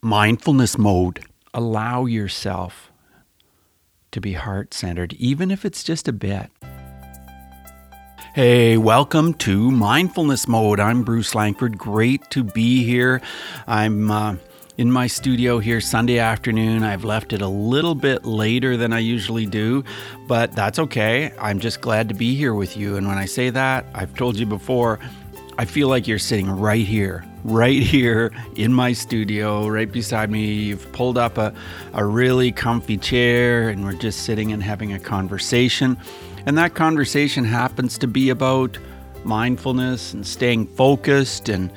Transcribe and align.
mindfulness 0.00 0.78
mode. 0.78 1.24
Allow 1.52 2.06
yourself 2.06 2.92
to 4.12 4.20
be 4.20 4.34
heart 4.34 4.72
centered, 4.72 5.12
even 5.14 5.50
if 5.50 5.64
it's 5.64 5.82
just 5.82 6.06
a 6.06 6.12
bit. 6.12 6.50
Hey, 8.34 8.76
welcome 8.76 9.34
to 9.34 9.70
Mindfulness 9.72 10.46
Mode. 10.46 10.78
I'm 10.78 11.02
Bruce 11.02 11.34
Langford. 11.34 11.76
Great 11.76 12.30
to 12.30 12.44
be 12.44 12.84
here. 12.84 13.20
I'm 13.66 14.10
uh, 14.12 14.36
in 14.76 14.92
my 14.92 15.08
studio 15.08 15.58
here 15.58 15.80
Sunday 15.80 16.20
afternoon. 16.20 16.84
I've 16.84 17.02
left 17.02 17.32
it 17.32 17.42
a 17.42 17.48
little 17.48 17.96
bit 17.96 18.24
later 18.24 18.76
than 18.76 18.92
I 18.92 19.00
usually 19.00 19.46
do, 19.46 19.82
but 20.28 20.52
that's 20.52 20.78
okay. 20.78 21.32
I'm 21.40 21.58
just 21.58 21.80
glad 21.80 22.08
to 22.10 22.14
be 22.14 22.36
here 22.36 22.54
with 22.54 22.76
you. 22.76 22.96
And 22.96 23.08
when 23.08 23.18
I 23.18 23.24
say 23.24 23.50
that, 23.50 23.86
I've 23.94 24.14
told 24.14 24.38
you 24.38 24.46
before, 24.46 25.00
I 25.58 25.64
feel 25.64 25.88
like 25.88 26.06
you're 26.06 26.20
sitting 26.20 26.48
right 26.48 26.86
here, 26.86 27.24
right 27.44 27.82
here 27.82 28.32
in 28.56 28.72
my 28.72 28.92
studio, 28.92 29.68
right 29.68 29.90
beside 29.90 30.30
me. 30.30 30.52
You've 30.52 30.90
pulled 30.92 31.18
up 31.18 31.38
a, 31.38 31.54
a 31.92 32.04
really 32.04 32.52
comfy 32.52 32.96
chair, 32.96 33.68
and 33.68 33.84
we're 33.84 33.92
just 33.92 34.24
sitting 34.24 34.52
and 34.52 34.62
having 34.62 34.92
a 34.92 34.98
conversation. 34.98 35.96
And 36.46 36.56
that 36.58 36.74
conversation 36.74 37.44
happens 37.44 37.98
to 37.98 38.06
be 38.06 38.30
about 38.30 38.78
mindfulness 39.24 40.14
and 40.14 40.26
staying 40.26 40.66
focused 40.66 41.48
and 41.48 41.70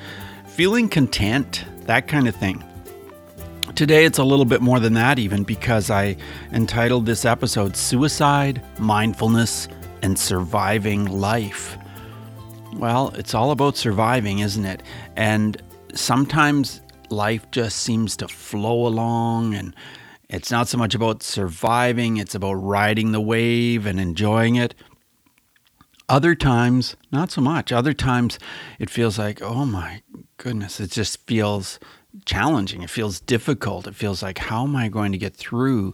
feeling 0.48 0.90
content, 0.90 1.66
that 1.86 2.08
kind 2.08 2.28
of 2.28 2.36
thing. 2.36 2.64
Today, 3.76 4.06
it's 4.06 4.18
a 4.18 4.24
little 4.24 4.46
bit 4.46 4.62
more 4.62 4.80
than 4.80 4.94
that, 4.94 5.18
even 5.18 5.44
because 5.44 5.90
I 5.90 6.18
entitled 6.52 7.06
this 7.06 7.26
episode 7.26 7.76
Suicide, 7.76 8.62
Mindfulness, 8.78 9.68
and 10.02 10.18
Surviving 10.18 11.06
Life. 11.06 11.78
Well, 12.74 13.10
it's 13.16 13.34
all 13.34 13.52
about 13.52 13.78
surviving, 13.78 14.40
isn't 14.40 14.66
it? 14.66 14.82
And 15.16 15.62
sometimes 15.94 16.82
life 17.10 17.50
just 17.52 17.80
seems 17.80 18.16
to 18.18 18.28
flow 18.28 18.88
along 18.88 19.54
and 19.54 19.76
it's 20.30 20.50
not 20.50 20.70
so 20.70 20.78
much 20.78 20.96
about 20.96 21.24
surviving, 21.24 22.16
it's 22.16 22.36
about 22.36 22.54
riding 22.54 23.12
the 23.12 23.20
wave 23.20 23.86
and 23.86 24.00
enjoying 24.00 24.56
it. 24.56 24.74
Other 26.08 26.36
times, 26.36 26.96
not 27.12 27.32
so 27.32 27.42
much. 27.42 27.72
Other 27.72 27.94
times, 27.94 28.40
it 28.80 28.90
feels 28.90 29.20
like, 29.20 29.42
oh 29.42 29.66
my 29.66 30.02
goodness, 30.38 30.80
it 30.80 30.92
just 30.92 31.26
feels 31.28 31.80
challenging. 32.26 32.82
It 32.82 32.90
feels 32.90 33.20
difficult. 33.20 33.88
It 33.88 33.96
feels 33.96 34.24
like, 34.24 34.38
how 34.38 34.64
am 34.64 34.76
I 34.76 34.88
going 34.88 35.12
to 35.12 35.18
get 35.18 35.36
through 35.36 35.94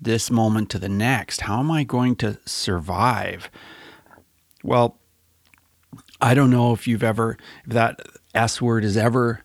this 0.00 0.30
moment 0.30 0.70
to 0.70 0.78
the 0.78 0.88
next? 0.88 1.42
How 1.42 1.60
am 1.60 1.70
I 1.70 1.84
going 1.84 2.16
to 2.16 2.38
survive? 2.44 3.50
Well, 4.62 4.98
I 6.20 6.34
don't 6.34 6.50
know 6.50 6.72
if 6.72 6.86
you've 6.86 7.02
ever, 7.02 7.36
if 7.64 7.72
that 7.72 8.00
S 8.34 8.60
word 8.60 8.84
has 8.84 8.96
ever 8.96 9.44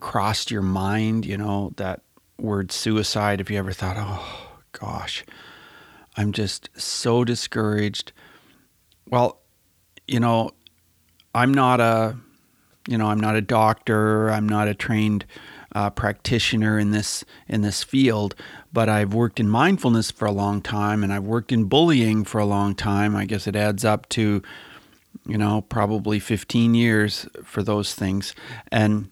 crossed 0.00 0.50
your 0.50 0.62
mind, 0.62 1.26
you 1.26 1.36
know, 1.36 1.72
that 1.76 2.02
word 2.38 2.70
suicide, 2.70 3.40
if 3.40 3.50
you 3.50 3.58
ever 3.58 3.72
thought, 3.72 3.96
oh 3.98 4.58
gosh, 4.72 5.24
I'm 6.16 6.32
just 6.32 6.68
so 6.76 7.24
discouraged. 7.24 8.12
Well, 9.08 9.40
you 10.06 10.20
know, 10.20 10.50
I'm 11.34 11.52
not 11.52 11.80
a, 11.80 12.16
you 12.88 12.96
know, 12.96 13.06
I'm 13.06 13.20
not 13.20 13.36
a 13.36 13.42
doctor. 13.42 14.30
I'm 14.30 14.48
not 14.48 14.68
a 14.68 14.74
trained 14.74 15.24
uh, 15.74 15.90
practitioner 15.90 16.78
in 16.78 16.92
this 16.92 17.24
in 17.48 17.62
this 17.62 17.82
field, 17.82 18.34
but 18.72 18.88
I've 18.88 19.12
worked 19.12 19.40
in 19.40 19.48
mindfulness 19.48 20.10
for 20.10 20.24
a 20.24 20.32
long 20.32 20.62
time, 20.62 21.02
and 21.02 21.12
I've 21.12 21.24
worked 21.24 21.52
in 21.52 21.64
bullying 21.64 22.24
for 22.24 22.38
a 22.38 22.46
long 22.46 22.74
time. 22.74 23.16
I 23.16 23.26
guess 23.26 23.46
it 23.46 23.56
adds 23.56 23.84
up 23.84 24.08
to 24.10 24.42
you 25.24 25.38
know, 25.38 25.62
probably 25.62 26.18
15 26.18 26.74
years 26.74 27.26
for 27.44 27.62
those 27.62 27.94
things. 27.94 28.34
And 28.70 29.10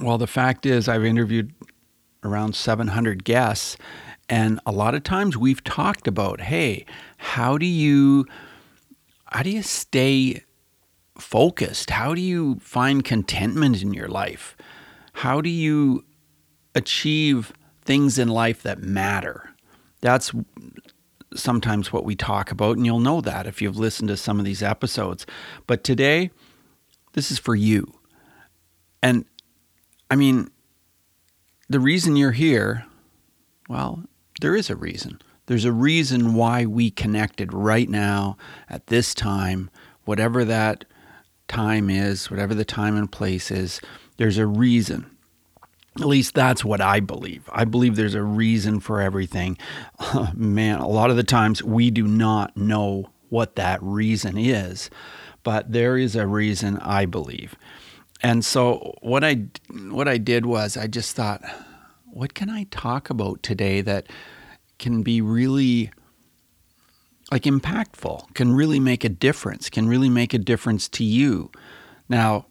well, 0.00 0.18
the 0.18 0.26
fact 0.26 0.66
is, 0.66 0.88
I've 0.88 1.04
interviewed 1.04 1.52
around 2.24 2.54
700 2.54 3.24
guests, 3.24 3.76
and 4.28 4.60
a 4.64 4.72
lot 4.72 4.94
of 4.94 5.02
times 5.02 5.36
we've 5.36 5.62
talked 5.64 6.06
about, 6.06 6.40
hey, 6.40 6.86
how 7.18 7.58
do 7.58 7.66
you 7.66 8.26
how 9.32 9.42
do 9.42 9.50
you 9.50 9.62
stay 9.62 10.42
focused? 11.18 11.90
How 11.90 12.14
do 12.14 12.20
you 12.20 12.58
find 12.60 13.02
contentment 13.04 13.82
in 13.82 13.94
your 13.94 14.08
life? 14.08 14.56
How 15.14 15.40
do 15.40 15.48
you 15.48 16.04
achieve 16.74 17.52
things 17.82 18.18
in 18.18 18.28
life 18.28 18.62
that 18.62 18.82
matter? 18.82 19.50
That's 20.00 20.32
sometimes 21.34 21.92
what 21.92 22.04
we 22.04 22.14
talk 22.14 22.50
about, 22.50 22.76
and 22.76 22.86
you'll 22.86 23.00
know 23.00 23.20
that 23.20 23.46
if 23.46 23.62
you've 23.62 23.78
listened 23.78 24.08
to 24.08 24.16
some 24.16 24.38
of 24.38 24.44
these 24.44 24.62
episodes. 24.62 25.26
But 25.66 25.84
today, 25.84 26.30
this 27.12 27.30
is 27.30 27.38
for 27.38 27.54
you. 27.54 27.92
And 29.02 29.24
I 30.10 30.16
mean, 30.16 30.50
the 31.68 31.80
reason 31.80 32.16
you're 32.16 32.32
here, 32.32 32.84
well, 33.68 34.04
there 34.40 34.54
is 34.54 34.70
a 34.70 34.76
reason. 34.76 35.20
There's 35.46 35.64
a 35.64 35.72
reason 35.72 36.34
why 36.34 36.66
we 36.66 36.90
connected 36.90 37.52
right 37.52 37.88
now 37.88 38.36
at 38.68 38.86
this 38.86 39.14
time, 39.14 39.70
whatever 40.04 40.44
that 40.44 40.84
time 41.48 41.90
is, 41.90 42.30
whatever 42.30 42.54
the 42.54 42.64
time 42.64 42.96
and 42.96 43.10
place 43.10 43.50
is, 43.50 43.80
there's 44.16 44.38
a 44.38 44.46
reason. 44.46 45.11
At 46.00 46.06
least 46.06 46.34
that's 46.34 46.64
what 46.64 46.80
I 46.80 47.00
believe. 47.00 47.48
I 47.52 47.64
believe 47.64 47.96
there's 47.96 48.14
a 48.14 48.22
reason 48.22 48.80
for 48.80 49.00
everything. 49.00 49.58
man, 50.34 50.78
a 50.78 50.88
lot 50.88 51.10
of 51.10 51.16
the 51.16 51.22
times 51.22 51.62
we 51.62 51.90
do 51.90 52.06
not 52.06 52.56
know 52.56 53.10
what 53.28 53.56
that 53.56 53.82
reason 53.82 54.38
is, 54.38 54.90
but 55.42 55.70
there 55.72 55.98
is 55.98 56.16
a 56.16 56.26
reason 56.26 56.78
I 56.78 57.04
believe. 57.04 57.56
And 58.22 58.44
so 58.44 58.94
what 59.02 59.24
I 59.24 59.46
what 59.70 60.08
I 60.08 60.16
did 60.16 60.46
was 60.46 60.76
I 60.76 60.86
just 60.86 61.16
thought, 61.16 61.42
what 62.06 62.34
can 62.34 62.48
I 62.48 62.64
talk 62.70 63.10
about 63.10 63.42
today 63.42 63.80
that 63.80 64.06
can 64.78 65.02
be 65.02 65.20
really 65.20 65.90
like 67.30 67.44
impactful, 67.44 68.34
can 68.34 68.54
really 68.54 68.78
make 68.78 69.04
a 69.04 69.08
difference, 69.08 69.70
can 69.70 69.88
really 69.88 70.10
make 70.10 70.34
a 70.34 70.38
difference 70.38 70.88
to 70.90 71.04
you. 71.04 71.50
Now, 72.08 72.46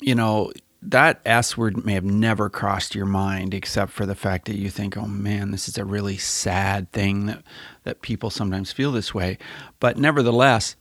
you 0.00 0.14
know, 0.14 0.52
that 0.90 1.20
S 1.24 1.56
word 1.56 1.84
may 1.84 1.94
have 1.94 2.04
never 2.04 2.50
crossed 2.50 2.94
your 2.94 3.06
mind, 3.06 3.54
except 3.54 3.92
for 3.92 4.06
the 4.06 4.14
fact 4.14 4.46
that 4.46 4.56
you 4.56 4.70
think, 4.70 4.96
oh 4.96 5.06
man, 5.06 5.50
this 5.50 5.68
is 5.68 5.78
a 5.78 5.84
really 5.84 6.16
sad 6.16 6.90
thing 6.92 7.26
that, 7.26 7.42
that 7.84 8.02
people 8.02 8.30
sometimes 8.30 8.72
feel 8.72 8.92
this 8.92 9.14
way. 9.14 9.38
But 9.80 9.96
nevertheless, 9.96 10.76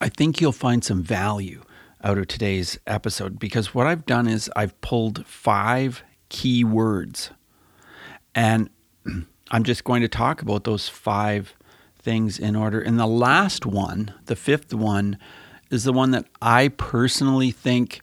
I 0.00 0.08
think 0.08 0.40
you'll 0.40 0.52
find 0.52 0.82
some 0.82 1.02
value 1.02 1.62
out 2.02 2.18
of 2.18 2.28
today's 2.28 2.78
episode 2.86 3.38
because 3.38 3.74
what 3.74 3.86
I've 3.86 4.06
done 4.06 4.26
is 4.26 4.50
I've 4.56 4.78
pulled 4.80 5.26
five 5.26 6.02
key 6.28 6.64
words. 6.64 7.30
And 8.34 8.70
I'm 9.50 9.64
just 9.64 9.84
going 9.84 10.02
to 10.02 10.08
talk 10.08 10.42
about 10.42 10.64
those 10.64 10.88
five 10.88 11.54
things 11.98 12.38
in 12.38 12.56
order. 12.56 12.80
And 12.80 12.98
the 12.98 13.06
last 13.06 13.66
one, 13.66 14.14
the 14.26 14.36
fifth 14.36 14.72
one, 14.72 15.18
is 15.70 15.84
the 15.84 15.92
one 15.92 16.10
that 16.12 16.26
I 16.40 16.68
personally 16.68 17.50
think 17.50 18.00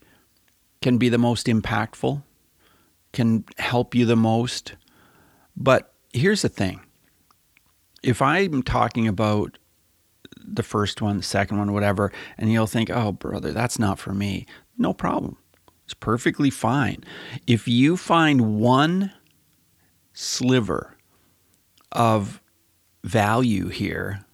can 0.81 0.97
be 0.97 1.09
the 1.09 1.17
most 1.17 1.47
impactful, 1.47 2.23
can 3.13 3.45
help 3.57 3.95
you 3.95 4.05
the 4.05 4.15
most. 4.15 4.75
But 5.55 5.93
here's 6.13 6.41
the 6.41 6.49
thing 6.49 6.81
if 8.03 8.21
I'm 8.21 8.63
talking 8.63 9.07
about 9.07 9.57
the 10.47 10.63
first 10.63 11.01
one, 11.01 11.17
the 11.17 11.23
second 11.23 11.57
one, 11.57 11.73
whatever, 11.73 12.11
and 12.37 12.51
you'll 12.51 12.67
think, 12.67 12.89
oh, 12.89 13.11
brother, 13.11 13.51
that's 13.51 13.77
not 13.77 13.99
for 13.99 14.13
me, 14.13 14.45
no 14.77 14.93
problem. 14.93 15.37
It's 15.83 15.93
perfectly 15.93 16.49
fine. 16.49 17.03
If 17.45 17.67
you 17.67 17.97
find 17.97 18.59
one 18.59 19.11
sliver 20.13 20.97
of 21.91 22.41
value 23.03 23.67
here, 23.69 24.25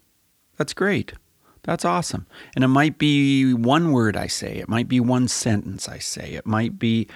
that's 0.57 0.73
great. 0.73 1.13
That's 1.63 1.85
awesome. 1.85 2.27
And 2.55 2.63
it 2.63 2.69
might 2.69 2.97
be 2.97 3.53
one 3.53 3.91
word 3.91 4.17
I 4.17 4.27
say, 4.27 4.57
it 4.57 4.67
might 4.67 4.87
be 4.87 4.99
one 4.99 5.27
sentence 5.27 5.87
I 5.87 5.97
say, 5.97 6.33
it 6.33 6.45
might 6.45 6.77
be 6.77 7.07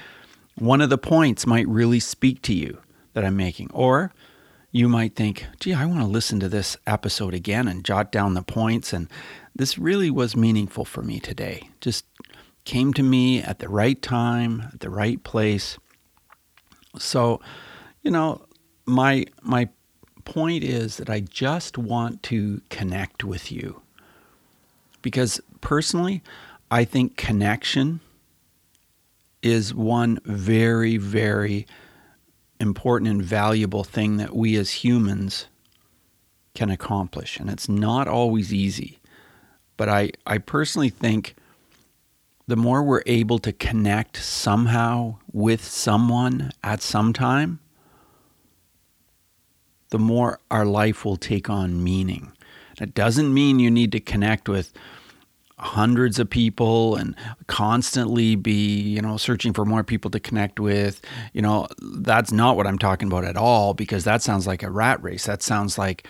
one 0.55 0.81
of 0.81 0.89
the 0.89 0.97
points 0.97 1.45
might 1.45 1.67
really 1.67 1.99
speak 1.99 2.41
to 2.43 2.53
you 2.53 2.79
that 3.13 3.25
I'm 3.25 3.35
making. 3.37 3.69
Or 3.73 4.13
you 4.71 4.87
might 4.87 5.15
think, 5.15 5.45
gee, 5.59 5.73
I 5.73 5.85
want 5.85 5.99
to 5.99 6.07
listen 6.07 6.39
to 6.39 6.49
this 6.49 6.77
episode 6.87 7.33
again 7.33 7.67
and 7.67 7.83
jot 7.83 8.11
down 8.11 8.33
the 8.33 8.41
points. 8.41 8.93
And 8.93 9.09
this 9.55 9.77
really 9.77 10.09
was 10.09 10.35
meaningful 10.35 10.85
for 10.85 11.03
me 11.03 11.19
today. 11.19 11.69
Just 11.81 12.05
came 12.63 12.93
to 12.93 13.03
me 13.03 13.41
at 13.41 13.59
the 13.59 13.69
right 13.69 14.01
time, 14.01 14.69
at 14.73 14.79
the 14.79 14.89
right 14.89 15.21
place. 15.23 15.77
So, 16.97 17.41
you 18.01 18.11
know, 18.11 18.45
my 18.85 19.25
my 19.41 19.69
point 20.25 20.63
is 20.63 20.97
that 20.97 21.09
I 21.09 21.21
just 21.21 21.77
want 21.77 22.23
to 22.23 22.61
connect 22.69 23.23
with 23.23 23.51
you 23.51 23.81
because 25.07 25.39
personally, 25.61 26.21
I 26.69 26.83
think 26.83 27.15
connection 27.15 28.01
is 29.41 29.73
one 29.73 30.19
very, 30.25 30.97
very 30.97 31.65
important 32.59 33.09
and 33.09 33.23
valuable 33.23 33.85
thing 33.85 34.17
that 34.17 34.35
we 34.35 34.57
as 34.57 34.83
humans 34.83 35.45
can 36.55 36.69
accomplish. 36.69 37.39
And 37.39 37.49
it's 37.49 37.69
not 37.69 38.09
always 38.09 38.53
easy. 38.53 38.99
But 39.77 39.87
I, 39.87 40.11
I 40.25 40.39
personally 40.39 40.89
think 40.89 41.35
the 42.45 42.57
more 42.57 42.83
we're 42.83 43.03
able 43.05 43.39
to 43.39 43.53
connect 43.53 44.17
somehow 44.17 45.19
with 45.31 45.63
someone 45.63 46.51
at 46.65 46.81
some 46.81 47.13
time, 47.13 47.59
the 49.87 49.99
more 49.99 50.41
our 50.51 50.65
life 50.65 51.05
will 51.05 51.15
take 51.15 51.49
on 51.49 51.81
meaning. 51.81 52.33
It 52.79 52.93
doesn't 52.93 53.33
mean 53.33 53.57
you 53.57 53.71
need 53.71 53.91
to 53.93 53.99
connect 53.99 54.47
with 54.47 54.71
hundreds 55.59 56.19
of 56.19 56.29
people 56.29 56.95
and 56.95 57.15
constantly 57.47 58.35
be, 58.35 58.79
you 58.79 59.01
know, 59.01 59.17
searching 59.17 59.53
for 59.53 59.65
more 59.65 59.83
people 59.83 60.11
to 60.11 60.19
connect 60.19 60.59
with. 60.59 61.01
You 61.33 61.41
know, 61.41 61.67
that's 61.81 62.31
not 62.31 62.55
what 62.55 62.67
I'm 62.67 62.77
talking 62.77 63.07
about 63.07 63.25
at 63.25 63.37
all 63.37 63.73
because 63.73 64.03
that 64.03 64.21
sounds 64.21 64.45
like 64.45 64.61
a 64.61 64.69
rat 64.69 65.01
race. 65.01 65.25
That 65.25 65.41
sounds 65.41 65.77
like 65.77 66.07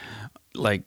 like 0.54 0.84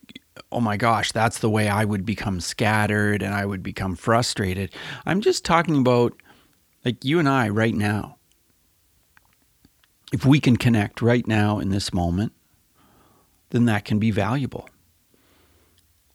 oh 0.52 0.60
my 0.60 0.76
gosh, 0.76 1.12
that's 1.12 1.38
the 1.38 1.50
way 1.50 1.68
I 1.68 1.84
would 1.84 2.04
become 2.04 2.40
scattered 2.40 3.22
and 3.22 3.34
I 3.34 3.44
would 3.44 3.62
become 3.62 3.94
frustrated. 3.94 4.72
I'm 5.06 5.20
just 5.20 5.44
talking 5.44 5.76
about 5.76 6.14
like 6.84 7.04
you 7.04 7.18
and 7.18 7.28
I 7.28 7.48
right 7.48 7.74
now. 7.74 8.16
If 10.12 10.24
we 10.24 10.40
can 10.40 10.56
connect 10.56 11.02
right 11.02 11.26
now 11.26 11.60
in 11.60 11.68
this 11.68 11.92
moment, 11.92 12.32
then 13.50 13.66
that 13.66 13.84
can 13.84 13.98
be 13.98 14.10
valuable. 14.10 14.68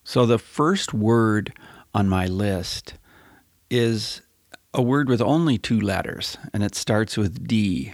So 0.03 0.25
the 0.25 0.39
first 0.39 0.93
word 0.93 1.53
on 1.95 2.09
my 2.09 2.25
list 2.27 2.95
is 3.69 4.21
a 4.73 4.81
word 4.81 5.07
with 5.07 5.21
only 5.21 5.57
two 5.57 5.79
letters, 5.79 6.37
and 6.53 6.61
it 6.61 6.75
starts 6.75 7.15
with 7.15 7.47
D. 7.47 7.93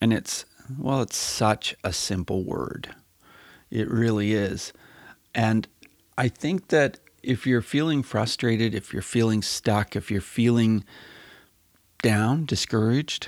And 0.00 0.12
it's, 0.12 0.44
well, 0.78 1.02
it's 1.02 1.16
such 1.16 1.74
a 1.82 1.92
simple 1.92 2.44
word. 2.44 2.94
It 3.68 3.90
really 3.90 4.32
is. 4.32 4.72
And 5.34 5.66
I 6.16 6.28
think 6.28 6.68
that 6.68 7.00
if 7.24 7.48
you're 7.48 7.62
feeling 7.62 8.04
frustrated, 8.04 8.76
if 8.76 8.92
you're 8.92 9.02
feeling 9.02 9.42
stuck, 9.42 9.96
if 9.96 10.08
you're 10.08 10.20
feeling 10.20 10.84
down, 12.02 12.46
discouraged, 12.46 13.26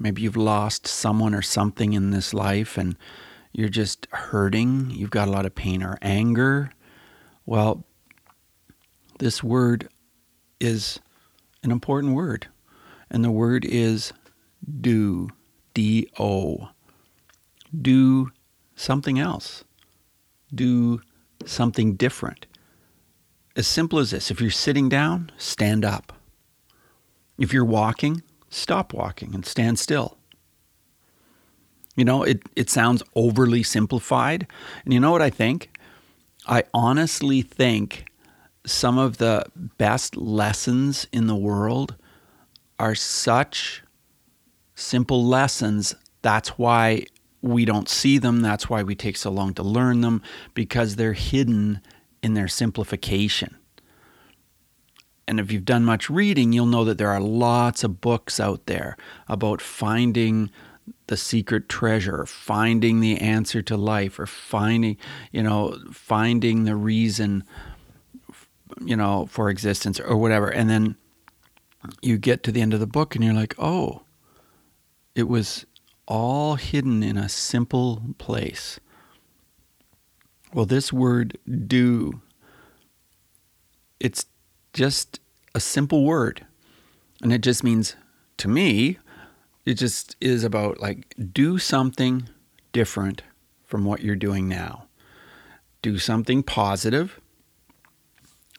maybe 0.00 0.22
you've 0.22 0.36
lost 0.36 0.88
someone 0.88 1.34
or 1.34 1.42
something 1.42 1.92
in 1.92 2.10
this 2.10 2.34
life 2.34 2.76
and 2.76 2.96
you're 3.52 3.68
just 3.68 4.08
hurting, 4.10 4.90
you've 4.90 5.10
got 5.10 5.28
a 5.28 5.30
lot 5.30 5.46
of 5.46 5.54
pain 5.54 5.80
or 5.80 5.96
anger, 6.02 6.72
well, 7.46 7.86
this 9.20 9.42
word 9.44 9.88
is 10.60 10.98
an 11.62 11.70
important 11.70 12.14
word. 12.14 12.48
And 13.10 13.22
the 13.24 13.30
word 13.30 13.64
is 13.64 14.12
do, 14.80 15.28
D 15.74 16.08
O. 16.18 16.70
Do 17.80 18.30
something 18.74 19.18
else. 19.18 19.64
Do 20.54 21.02
something 21.44 21.94
different. 21.94 22.46
As 23.56 23.66
simple 23.66 23.98
as 23.98 24.10
this 24.10 24.30
if 24.30 24.40
you're 24.40 24.50
sitting 24.50 24.88
down, 24.88 25.30
stand 25.36 25.84
up. 25.84 26.12
If 27.38 27.52
you're 27.52 27.64
walking, 27.64 28.22
stop 28.48 28.92
walking 28.94 29.34
and 29.34 29.44
stand 29.44 29.78
still. 29.78 30.16
You 31.94 32.04
know, 32.04 32.22
it, 32.22 32.42
it 32.56 32.70
sounds 32.70 33.02
overly 33.14 33.62
simplified. 33.62 34.46
And 34.84 34.94
you 34.94 35.00
know 35.00 35.10
what 35.10 35.22
I 35.22 35.30
think? 35.30 35.70
I 36.46 36.64
honestly 36.72 37.42
think 37.42 38.09
some 38.66 38.98
of 38.98 39.18
the 39.18 39.46
best 39.78 40.16
lessons 40.16 41.06
in 41.12 41.26
the 41.26 41.36
world 41.36 41.96
are 42.78 42.94
such 42.94 43.82
simple 44.74 45.24
lessons. 45.24 45.94
That's 46.22 46.50
why 46.58 47.04
we 47.42 47.64
don't 47.64 47.88
see 47.88 48.18
them. 48.18 48.40
That's 48.40 48.68
why 48.68 48.82
we 48.82 48.94
take 48.94 49.16
so 49.16 49.30
long 49.30 49.54
to 49.54 49.62
learn 49.62 50.02
them, 50.02 50.22
because 50.54 50.96
they're 50.96 51.14
hidden 51.14 51.80
in 52.22 52.34
their 52.34 52.48
simplification. 52.48 53.56
And 55.26 55.38
if 55.38 55.52
you've 55.52 55.64
done 55.64 55.84
much 55.84 56.10
reading, 56.10 56.52
you'll 56.52 56.66
know 56.66 56.84
that 56.84 56.98
there 56.98 57.10
are 57.10 57.20
lots 57.20 57.84
of 57.84 58.00
books 58.00 58.40
out 58.40 58.66
there 58.66 58.96
about 59.28 59.60
finding 59.60 60.50
the 61.06 61.16
secret 61.16 61.68
treasure, 61.68 62.26
finding 62.26 63.00
the 63.00 63.18
answer 63.18 63.62
to 63.62 63.76
life, 63.76 64.18
or 64.18 64.26
finding, 64.26 64.96
you 65.30 65.42
know, 65.42 65.78
finding 65.92 66.64
the 66.64 66.74
reason, 66.74 67.44
you 68.84 68.96
know, 68.96 69.26
for 69.26 69.50
existence 69.50 70.00
or 70.00 70.16
whatever. 70.16 70.48
And 70.48 70.68
then 70.68 70.96
you 72.02 72.18
get 72.18 72.42
to 72.44 72.52
the 72.52 72.60
end 72.60 72.74
of 72.74 72.80
the 72.80 72.86
book 72.86 73.14
and 73.14 73.24
you're 73.24 73.34
like, 73.34 73.54
oh, 73.58 74.02
it 75.14 75.28
was 75.28 75.66
all 76.06 76.56
hidden 76.56 77.02
in 77.02 77.16
a 77.16 77.28
simple 77.28 78.02
place. 78.18 78.80
Well, 80.52 80.66
this 80.66 80.92
word 80.92 81.38
do, 81.66 82.20
it's 84.00 84.26
just 84.72 85.20
a 85.54 85.60
simple 85.60 86.04
word. 86.04 86.46
And 87.22 87.32
it 87.32 87.42
just 87.42 87.62
means, 87.62 87.96
to 88.38 88.48
me, 88.48 88.98
it 89.64 89.74
just 89.74 90.16
is 90.20 90.42
about 90.42 90.80
like 90.80 91.14
do 91.32 91.58
something 91.58 92.28
different 92.72 93.22
from 93.64 93.84
what 93.84 94.02
you're 94.02 94.16
doing 94.16 94.48
now. 94.48 94.86
Do 95.82 95.98
something 95.98 96.42
positive. 96.42 97.19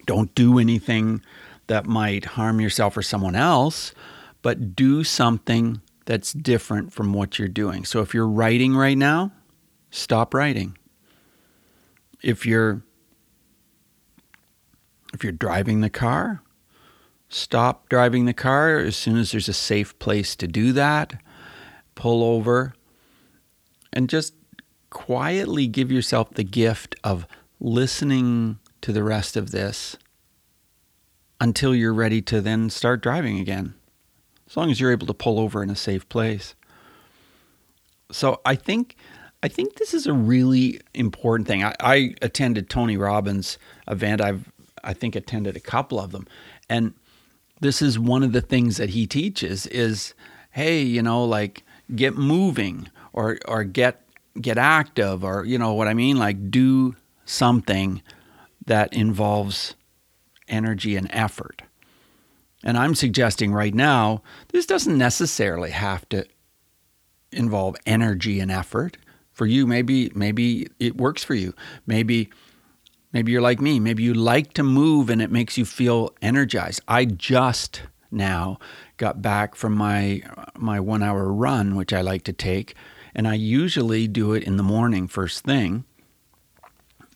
Don't 0.05 0.33
do 0.35 0.59
anything 0.59 1.21
that 1.67 1.85
might 1.85 2.25
harm 2.25 2.59
yourself 2.59 2.97
or 2.97 3.01
someone 3.01 3.35
else, 3.35 3.93
but 4.41 4.75
do 4.75 5.03
something 5.03 5.81
that's 6.05 6.33
different 6.33 6.91
from 6.91 7.13
what 7.13 7.39
you're 7.39 7.47
doing. 7.47 7.85
So 7.85 8.01
if 8.01 8.13
you're 8.13 8.27
writing 8.27 8.75
right 8.75 8.97
now, 8.97 9.31
stop 9.91 10.33
writing. 10.33 10.77
If 12.21 12.45
you're 12.45 12.83
if 15.13 15.23
you're 15.23 15.33
driving 15.33 15.81
the 15.81 15.89
car, 15.89 16.41
stop 17.29 17.89
driving 17.89 18.25
the 18.25 18.33
car 18.33 18.77
as 18.77 18.95
soon 18.95 19.17
as 19.17 19.31
there's 19.31 19.49
a 19.49 19.53
safe 19.53 19.97
place 19.99 20.35
to 20.37 20.47
do 20.47 20.71
that. 20.73 21.21
Pull 21.95 22.23
over 22.23 22.73
and 23.91 24.09
just 24.09 24.33
quietly 24.89 25.67
give 25.67 25.91
yourself 25.91 26.31
the 26.31 26.43
gift 26.43 26.95
of 27.03 27.27
listening 27.59 28.59
to 28.81 28.91
the 28.91 29.03
rest 29.03 29.37
of 29.37 29.51
this 29.51 29.97
until 31.39 31.73
you're 31.73 31.93
ready 31.93 32.21
to 32.21 32.41
then 32.41 32.69
start 32.69 33.01
driving 33.01 33.39
again 33.39 33.73
as 34.51 34.57
long 34.57 34.69
as 34.69 34.79
you're 34.79 34.91
able 34.91 35.07
to 35.07 35.13
pull 35.13 35.39
over 35.39 35.63
in 35.63 35.69
a 35.69 35.75
safe 35.75 36.07
place. 36.09 36.55
So 38.11 38.41
I 38.45 38.55
think 38.55 38.97
I 39.41 39.47
think 39.47 39.75
this 39.75 39.93
is 39.93 40.05
a 40.05 40.13
really 40.13 40.79
important 40.93 41.47
thing. 41.47 41.63
I, 41.63 41.73
I 41.79 42.15
attended 42.21 42.69
Tony 42.69 42.97
Robbins' 42.97 43.57
event. 43.87 44.21
I've 44.21 44.51
I 44.83 44.93
think 44.93 45.15
attended 45.15 45.55
a 45.55 45.61
couple 45.61 45.99
of 45.99 46.11
them, 46.11 46.27
and 46.69 46.93
this 47.61 47.81
is 47.81 47.97
one 47.97 48.23
of 48.23 48.33
the 48.33 48.41
things 48.41 48.77
that 48.77 48.89
he 48.89 49.07
teaches 49.07 49.67
is, 49.67 50.13
hey, 50.51 50.81
you 50.81 51.01
know, 51.01 51.23
like 51.23 51.63
get 51.95 52.17
moving 52.17 52.89
or 53.13 53.37
or 53.47 53.63
get 53.63 54.01
get 54.39 54.57
active 54.57 55.23
or 55.23 55.45
you 55.45 55.57
know 55.57 55.73
what 55.73 55.87
I 55.87 55.93
mean, 55.93 56.17
like 56.17 56.51
do 56.51 56.95
something 57.25 58.01
that 58.71 58.93
involves 58.93 59.75
energy 60.47 60.95
and 60.95 61.09
effort. 61.11 61.61
And 62.63 62.77
I'm 62.77 62.95
suggesting 62.95 63.51
right 63.51 63.73
now, 63.73 64.23
this 64.53 64.65
doesn't 64.65 64.97
necessarily 64.97 65.71
have 65.71 66.07
to 66.07 66.25
involve 67.33 67.75
energy 67.85 68.39
and 68.39 68.49
effort. 68.49 68.97
For 69.33 69.45
you, 69.45 69.67
maybe 69.67 70.09
maybe 70.15 70.69
it 70.79 70.95
works 70.95 71.21
for 71.21 71.35
you. 71.35 71.53
Maybe 71.85 72.29
maybe 73.11 73.33
you're 73.33 73.49
like 73.49 73.59
me. 73.59 73.77
Maybe 73.79 74.03
you 74.03 74.13
like 74.13 74.53
to 74.53 74.63
move 74.63 75.09
and 75.09 75.21
it 75.21 75.31
makes 75.31 75.57
you 75.57 75.65
feel 75.65 76.15
energized. 76.21 76.81
I 76.87 77.03
just 77.05 77.81
now 78.09 78.57
got 78.95 79.21
back 79.21 79.55
from 79.55 79.73
my 79.75 80.21
my 80.55 80.79
1-hour 80.79 81.33
run, 81.33 81.75
which 81.75 81.91
I 81.91 81.99
like 82.01 82.23
to 82.23 82.33
take, 82.33 82.75
and 83.13 83.27
I 83.27 83.33
usually 83.33 84.07
do 84.07 84.31
it 84.31 84.43
in 84.43 84.55
the 84.55 84.63
morning 84.63 85.07
first 85.07 85.43
thing. 85.43 85.83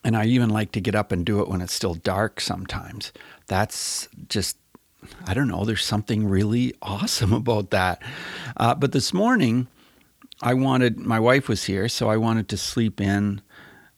And 0.06 0.16
I 0.16 0.26
even 0.26 0.50
like 0.50 0.72
to 0.74 0.80
get 0.80 0.96
up 0.96 1.12
and 1.12 1.26
do 1.26 1.42
it 1.42 1.50
when 1.50 1.60
it's 1.60 1.74
still 1.74 1.96
dark 1.96 2.40
sometimes. 2.40 3.12
That's 3.48 4.08
just 4.30 4.58
I 5.28 5.34
don't 5.34 5.48
know, 5.48 5.66
there's 5.66 5.84
something 5.84 6.28
really 6.28 6.74
awesome 6.82 7.34
about 7.42 7.72
that. 7.72 8.02
Uh, 8.58 8.76
but 8.76 8.92
this 8.92 9.14
morning, 9.14 9.68
I 10.42 10.54
wanted, 10.54 10.98
my 10.98 11.20
wife 11.20 11.48
was 11.48 11.66
here, 11.66 11.88
so 11.88 12.10
I 12.10 12.18
wanted 12.18 12.50
to 12.50 12.58
sleep 12.58 13.00
in 13.00 13.42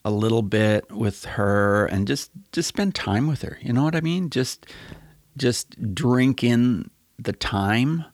a 0.06 0.12
little 0.12 0.42
bit 0.42 0.92
with 0.92 1.26
her 1.26 1.86
and 1.88 2.08
just, 2.08 2.32
just 2.52 2.70
spend 2.70 2.96
time 2.96 3.28
with 3.28 3.42
her. 3.42 3.58
You 3.62 3.74
know 3.74 3.84
what 3.84 3.96
I 3.96 4.02
mean? 4.02 4.30
Just, 4.30 4.66
just 5.36 5.94
drink 5.94 6.44
in 6.44 6.90
the 7.20 7.34
time 7.34 8.06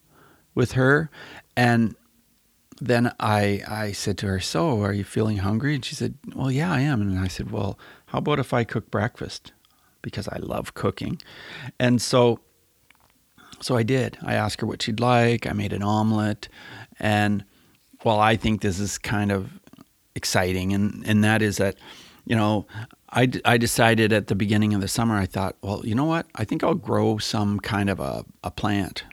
with 0.56 0.74
her. 0.74 1.10
And 1.56 1.96
then 2.88 3.14
I, 3.20 3.64
I 3.68 3.92
said 3.92 4.18
to 4.20 4.28
her, 4.28 4.40
So, 4.40 4.82
are 4.82 4.94
you 4.94 5.04
feeling 5.04 5.38
hungry? 5.38 5.76
And 5.76 5.86
she 5.86 5.96
said, 5.96 6.16
Well, 6.36 6.52
yeah, 6.52 6.72
I 6.72 6.82
am. 6.82 7.02
And 7.02 7.20
I 7.20 7.28
said, 7.28 7.52
Well, 7.52 7.78
how 8.08 8.20
about 8.20 8.40
if 8.40 8.54
I 8.54 8.64
cook 8.64 8.92
breakfast? 8.92 9.52
Because 10.02 10.28
I 10.28 10.38
love 10.38 10.74
cooking. 10.74 11.22
And 11.80 12.02
so 12.02 12.40
so 13.62 13.78
I 13.78 13.84
did. 13.84 14.18
I 14.22 14.34
asked 14.34 14.60
her 14.62 14.68
what 14.68 14.82
she'd 14.82 15.00
like. 15.00 15.48
I 15.48 15.54
made 15.54 15.72
an 15.72 15.84
omelet. 15.84 16.50
And 17.00 17.46
well, 18.04 18.20
I 18.20 18.36
think 18.36 18.62
this 18.62 18.80
is 18.80 18.98
kind 18.98 19.32
of 19.32 19.60
exciting, 20.16 20.74
and, 20.74 21.04
and 21.08 21.24
that 21.24 21.42
is 21.42 21.58
that, 21.58 21.78
you 22.26 22.36
know, 22.36 22.68
I, 23.10 23.26
d- 23.28 23.42
I 23.46 23.58
decided 23.58 24.12
at 24.12 24.28
the 24.28 24.36
beginning 24.36 24.74
of 24.74 24.82
the 24.82 24.88
summer, 24.88 25.18
I 25.18 25.26
thought, 25.26 25.56
well, 25.62 25.82
you 25.86 25.96
know 25.96 26.06
what? 26.06 26.28
I 26.36 26.44
think 26.44 26.64
I'll 26.64 26.74
grow 26.74 27.18
some 27.18 27.60
kind 27.60 27.90
of 27.90 28.00
a, 28.00 28.26
a 28.44 28.52
plant 28.52 29.04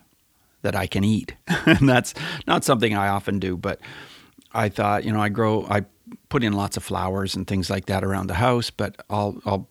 that 0.62 0.76
I 0.76 0.86
can 0.86 1.04
eat. 1.04 1.34
and 1.66 1.88
that's 1.88 2.14
not 2.46 2.64
something 2.64 2.94
I 2.94 3.08
often 3.08 3.38
do, 3.38 3.56
but 3.56 3.80
I 4.52 4.68
thought, 4.68 5.04
you 5.04 5.12
know, 5.12 5.20
I 5.20 5.28
grow, 5.28 5.66
I 5.68 5.84
put 6.28 6.42
in 6.42 6.52
lots 6.52 6.76
of 6.76 6.84
flowers 6.84 7.34
and 7.34 7.46
things 7.46 7.70
like 7.70 7.86
that 7.86 8.04
around 8.04 8.26
the 8.26 8.34
house, 8.34 8.70
but 8.70 8.96
I'll, 9.08 9.40
I'll, 9.44 9.68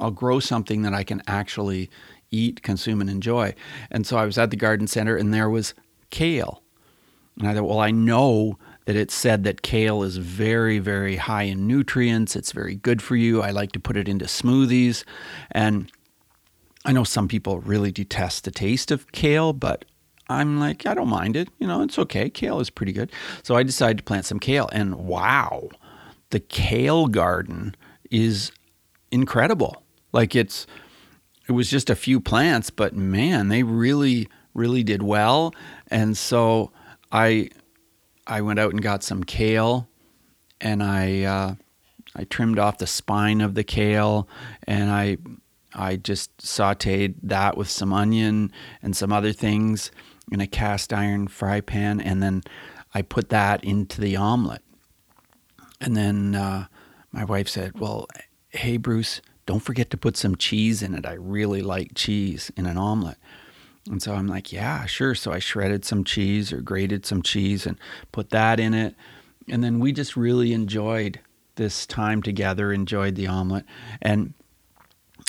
I'll 0.00 0.10
grow 0.10 0.38
something 0.38 0.82
that 0.82 0.94
I 0.94 1.02
can 1.02 1.22
actually 1.26 1.90
eat, 2.30 2.62
consume, 2.62 3.00
and 3.00 3.10
enjoy. 3.10 3.54
And 3.90 4.06
so 4.06 4.16
I 4.16 4.26
was 4.26 4.38
at 4.38 4.50
the 4.50 4.56
garden 4.56 4.86
center 4.86 5.16
and 5.16 5.32
there 5.32 5.48
was 5.48 5.74
kale. 6.10 6.62
And 7.38 7.48
I 7.48 7.54
thought, 7.54 7.68
well, 7.68 7.80
I 7.80 7.90
know 7.90 8.58
that 8.84 8.96
it 8.96 9.10
said 9.10 9.44
that 9.44 9.62
kale 9.62 10.02
is 10.02 10.16
very, 10.16 10.78
very 10.78 11.16
high 11.16 11.42
in 11.42 11.66
nutrients. 11.66 12.34
It's 12.34 12.52
very 12.52 12.74
good 12.74 13.02
for 13.02 13.16
you. 13.16 13.42
I 13.42 13.50
like 13.50 13.72
to 13.72 13.80
put 13.80 13.96
it 13.96 14.08
into 14.08 14.24
smoothies. 14.24 15.04
And 15.50 15.92
I 16.84 16.92
know 16.92 17.04
some 17.04 17.28
people 17.28 17.60
really 17.60 17.92
detest 17.92 18.44
the 18.44 18.50
taste 18.50 18.90
of 18.90 19.12
kale, 19.12 19.52
but 19.52 19.84
I'm 20.28 20.60
like, 20.60 20.86
I 20.86 20.94
don't 20.94 21.08
mind 21.08 21.36
it. 21.36 21.48
You 21.58 21.66
know, 21.66 21.82
it's 21.82 21.98
okay. 21.98 22.28
Kale 22.30 22.60
is 22.60 22.70
pretty 22.70 22.92
good. 22.92 23.10
So 23.42 23.56
I 23.56 23.62
decided 23.62 23.98
to 23.98 24.04
plant 24.04 24.26
some 24.26 24.38
kale. 24.38 24.68
And 24.72 24.96
wow, 24.96 25.68
the 26.30 26.40
kale 26.40 27.06
garden 27.06 27.74
is 28.10 28.52
incredible. 29.10 29.82
Like 30.12 30.34
it's, 30.34 30.66
it 31.48 31.52
was 31.52 31.70
just 31.70 31.88
a 31.88 31.96
few 31.96 32.20
plants, 32.20 32.68
but 32.68 32.94
man, 32.94 33.48
they 33.48 33.62
really, 33.62 34.28
really 34.52 34.82
did 34.82 35.02
well. 35.02 35.54
And 35.88 36.16
so 36.16 36.72
I 37.10 37.50
I 38.26 38.42
went 38.42 38.58
out 38.58 38.72
and 38.72 38.82
got 38.82 39.02
some 39.02 39.24
kale, 39.24 39.88
and 40.60 40.82
I 40.82 41.22
uh, 41.22 41.54
I 42.14 42.24
trimmed 42.24 42.58
off 42.58 42.78
the 42.78 42.86
spine 42.86 43.40
of 43.40 43.54
the 43.54 43.64
kale, 43.64 44.28
and 44.66 44.90
I 44.90 45.16
I 45.74 45.96
just 45.96 46.36
sautéed 46.38 47.14
that 47.22 47.56
with 47.56 47.70
some 47.70 47.92
onion 47.92 48.52
and 48.82 48.96
some 48.96 49.12
other 49.12 49.32
things 49.32 49.90
in 50.30 50.40
a 50.40 50.46
cast 50.46 50.92
iron 50.92 51.28
fry 51.28 51.60
pan, 51.60 52.00
and 52.00 52.22
then 52.22 52.42
I 52.94 53.02
put 53.02 53.28
that 53.30 53.64
into 53.64 54.00
the 54.00 54.16
omelet. 54.16 54.62
And 55.80 55.96
then 55.96 56.34
uh, 56.34 56.66
my 57.12 57.24
wife 57.24 57.48
said, 57.48 57.78
"Well, 57.78 58.06
hey 58.50 58.76
Bruce, 58.76 59.20
don't 59.46 59.60
forget 59.60 59.90
to 59.90 59.96
put 59.96 60.16
some 60.16 60.36
cheese 60.36 60.82
in 60.82 60.94
it. 60.94 61.06
I 61.06 61.14
really 61.14 61.62
like 61.62 61.94
cheese 61.94 62.50
in 62.56 62.66
an 62.66 62.76
omelet." 62.76 63.18
And 63.90 64.02
so 64.02 64.14
I'm 64.14 64.26
like, 64.26 64.52
yeah, 64.52 64.84
sure. 64.86 65.14
So 65.14 65.32
I 65.32 65.38
shredded 65.38 65.84
some 65.84 66.04
cheese 66.04 66.52
or 66.52 66.60
grated 66.60 67.06
some 67.06 67.22
cheese 67.22 67.66
and 67.66 67.78
put 68.12 68.30
that 68.30 68.60
in 68.60 68.74
it. 68.74 68.94
And 69.48 69.64
then 69.64 69.78
we 69.78 69.92
just 69.92 70.16
really 70.16 70.52
enjoyed 70.52 71.20
this 71.56 71.86
time 71.86 72.22
together, 72.22 72.72
enjoyed 72.72 73.14
the 73.14 73.26
omelet. 73.26 73.64
And 74.02 74.34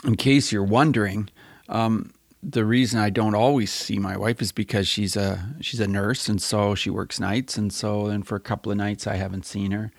in 0.06 0.16
case 0.16 0.52
you're 0.52 0.64
wondering, 0.64 1.30
um, 1.70 2.12
the 2.42 2.64
reason 2.64 3.00
I 3.00 3.10
don't 3.10 3.36
always 3.36 3.72
see 3.72 4.00
my 4.00 4.18
wife 4.18 4.42
is 4.42 4.52
because 4.52 4.88
she's 4.88 5.18
a 5.18 5.56
she's 5.60 5.80
a 5.80 5.88
nurse 5.88 6.30
and 6.30 6.42
so 6.42 6.74
she 6.74 6.90
works 6.90 7.20
nights 7.20 7.58
and 7.58 7.72
so 7.72 8.08
then 8.08 8.24
for 8.24 8.36
a 8.36 8.40
couple 8.40 8.72
of 8.72 8.78
nights 8.78 9.08
I 9.08 9.16
haven't 9.16 9.46
seen 9.46 9.72
her, 9.72 9.92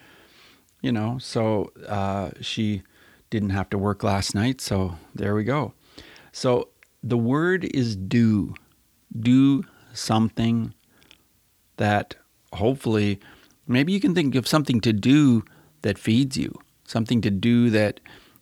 you 0.81 0.91
know. 0.91 1.17
So 1.19 1.71
uh, 1.87 2.31
she 2.41 2.81
didn't 3.29 3.51
have 3.51 3.69
to 3.69 3.77
work 3.77 4.03
last 4.03 4.33
night, 4.33 4.59
so 4.59 4.97
there 5.13 5.35
we 5.35 5.43
go. 5.43 5.73
So 6.31 6.69
the 7.03 7.17
word 7.17 7.65
is 7.65 7.95
do. 7.95 8.55
Do 9.17 9.63
something 9.93 10.73
that 11.77 12.15
hopefully, 12.53 13.19
maybe 13.67 13.91
you 13.91 13.99
can 13.99 14.15
think 14.15 14.35
of 14.35 14.47
something 14.47 14.79
to 14.81 14.93
do 14.93 15.43
that 15.81 15.97
feeds 15.97 16.37
you, 16.37 16.59
something 16.85 17.21
to 17.21 17.29
do 17.29 17.69
that, 17.71 17.99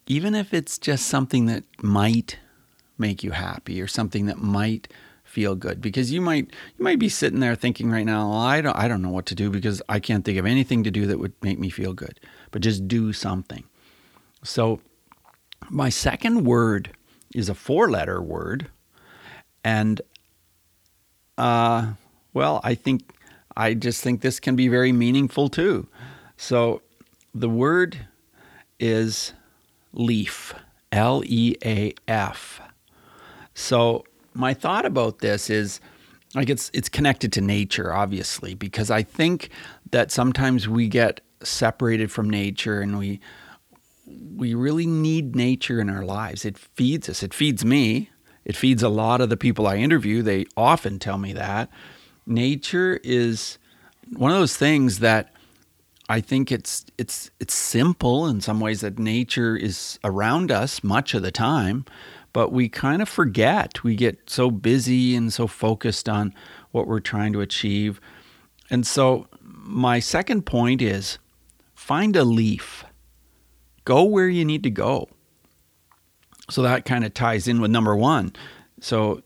even 0.07 0.35
if 0.35 0.53
it's 0.53 0.77
just 0.77 1.07
something 1.07 1.45
that 1.45 1.63
might 1.81 2.37
make 2.99 3.23
you 3.23 3.31
happy 3.31 3.81
or 3.81 3.87
something 3.87 4.25
that 4.25 4.37
might 4.37 4.87
feel 5.23 5.55
good 5.55 5.79
because 5.79 6.11
you 6.11 6.19
might 6.19 6.51
you 6.77 6.83
might 6.83 6.97
be 6.97 7.07
sitting 7.07 7.39
there 7.39 7.53
thinking 7.53 7.91
right 7.91 8.05
now 8.05 8.29
well, 8.29 8.39
I 8.39 8.61
don't 8.61 8.75
I 8.75 8.87
don't 8.87 9.01
know 9.01 9.11
what 9.11 9.27
to 9.27 9.35
do 9.35 9.51
because 9.51 9.79
I 9.87 9.99
can't 9.99 10.25
think 10.25 10.39
of 10.39 10.45
anything 10.45 10.83
to 10.83 10.91
do 10.91 11.05
that 11.05 11.19
would 11.19 11.33
make 11.43 11.59
me 11.59 11.69
feel 11.69 11.93
good 11.93 12.19
but 12.49 12.63
just 12.63 12.87
do 12.87 13.13
something 13.13 13.63
so 14.43 14.81
my 15.69 15.89
second 15.89 16.45
word 16.45 16.91
is 17.33 17.49
a 17.49 17.55
four 17.55 17.89
letter 17.89 18.21
word. 18.21 18.69
And, 19.63 20.01
uh, 21.37 21.93
well, 22.33 22.61
I 22.63 22.75
think, 22.75 23.13
I 23.55 23.73
just 23.73 24.01
think 24.01 24.21
this 24.21 24.39
can 24.39 24.55
be 24.55 24.67
very 24.67 24.91
meaningful 24.91 25.49
too. 25.49 25.87
So 26.37 26.81
the 27.33 27.49
word 27.49 28.07
is 28.79 29.33
leaf, 29.93 30.53
L 30.91 31.21
E 31.25 31.55
A 31.63 31.93
F. 32.07 32.61
So 33.59 34.05
my 34.33 34.53
thought 34.53 34.85
about 34.85 35.19
this 35.19 35.49
is, 35.49 35.79
like 36.35 36.49
it's 36.49 36.69
it's 36.73 36.89
connected 36.89 37.33
to 37.33 37.41
nature 37.41 37.91
obviously 37.91 38.53
because 38.53 38.91
I 38.91 39.01
think 39.01 39.49
that 39.89 40.11
sometimes 40.11 40.69
we 40.69 40.87
get 40.87 41.21
separated 41.41 42.11
from 42.11 42.29
nature 42.29 42.81
and 42.81 42.99
we 42.99 43.19
we 44.35 44.53
really 44.53 44.85
need 44.85 45.35
nature 45.35 45.81
in 45.81 45.89
our 45.89 46.05
lives. 46.05 46.45
It 46.45 46.57
feeds 46.57 47.09
us. 47.09 47.23
It 47.23 47.33
feeds 47.33 47.65
me. 47.65 48.09
It 48.45 48.55
feeds 48.55 48.83
a 48.83 48.89
lot 48.89 49.21
of 49.21 49.29
the 49.29 49.37
people 49.37 49.67
I 49.67 49.77
interview. 49.77 50.21
They 50.21 50.45
often 50.55 50.99
tell 50.99 51.17
me 51.17 51.33
that. 51.33 51.69
Nature 52.25 52.99
is 53.03 53.57
one 54.15 54.31
of 54.31 54.37
those 54.37 54.55
things 54.55 54.99
that 54.99 55.33
I 56.07 56.21
think 56.21 56.51
it's 56.51 56.85
it's 56.97 57.29
it's 57.39 57.53
simple 57.53 58.27
in 58.27 58.41
some 58.41 58.59
ways 58.59 58.81
that 58.81 58.97
nature 58.97 59.55
is 59.55 59.99
around 60.03 60.51
us 60.51 60.83
much 60.83 61.13
of 61.13 61.21
the 61.21 61.31
time, 61.31 61.85
but 62.39 62.53
we 62.53 62.69
kind 62.69 63.01
of 63.01 63.09
forget. 63.09 63.83
We 63.83 63.97
get 63.97 64.29
so 64.29 64.49
busy 64.49 65.13
and 65.13 65.33
so 65.33 65.45
focused 65.45 66.07
on 66.07 66.33
what 66.71 66.87
we're 66.87 67.01
trying 67.01 67.33
to 67.33 67.41
achieve. 67.41 67.99
And 68.69 68.87
so 68.87 69.27
my 69.41 69.99
second 69.99 70.45
point 70.45 70.81
is 70.81 71.19
find 71.75 72.15
a 72.15 72.23
leaf 72.23 72.85
Go 73.89 74.03
where 74.03 74.29
you 74.29 74.45
need 74.45 74.61
to 74.61 74.69
go. 74.69 75.09
So 76.49 76.61
that 76.61 76.85
kind 76.85 77.03
of 77.03 77.13
ties 77.13 77.47
in 77.47 77.59
with 77.59 77.71
number 77.71 77.95
one. 77.95 78.33
So 78.79 79.23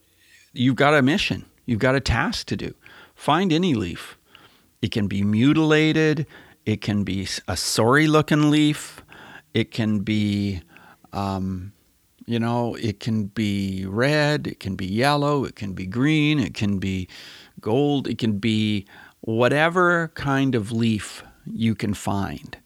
you've 0.54 0.78
got 0.78 0.96
a 0.96 1.02
mission, 1.02 1.46
you've 1.66 1.80
got 1.80 1.96
a 1.96 2.00
task 2.00 2.48
to 2.48 2.56
do. 2.56 2.74
Find 3.14 3.54
any 3.54 3.76
leaf. 3.76 4.18
It 4.82 4.92
can 4.92 5.08
be 5.08 5.22
mutilated, 5.22 6.26
it 6.66 6.82
can 6.82 7.04
be 7.04 7.28
a 7.46 7.58
sorry 7.58 8.08
looking 8.08 8.50
leaf, 8.50 9.04
it 9.54 9.70
can 9.70 10.00
be, 10.00 10.62
um, 11.12 11.74
you 12.26 12.40
know, 12.40 12.76
it 12.76 13.00
can 13.00 13.26
be 13.26 13.86
red, 13.86 14.48
it 14.48 14.60
can 14.60 14.76
be 14.76 14.86
yellow, 14.86 15.44
it 15.44 15.56
can 15.56 15.74
be 15.74 15.86
green, 15.86 16.40
it 16.40 16.54
can 16.54 16.80
be 16.80 17.08
gold, 17.60 18.08
it 18.08 18.18
can 18.18 18.38
be 18.38 18.86
whatever 19.22 20.10
kind 20.16 20.56
of 20.56 20.72
leaf 20.72 21.24
you 21.46 21.76
can 21.76 21.94
find. 21.94 22.58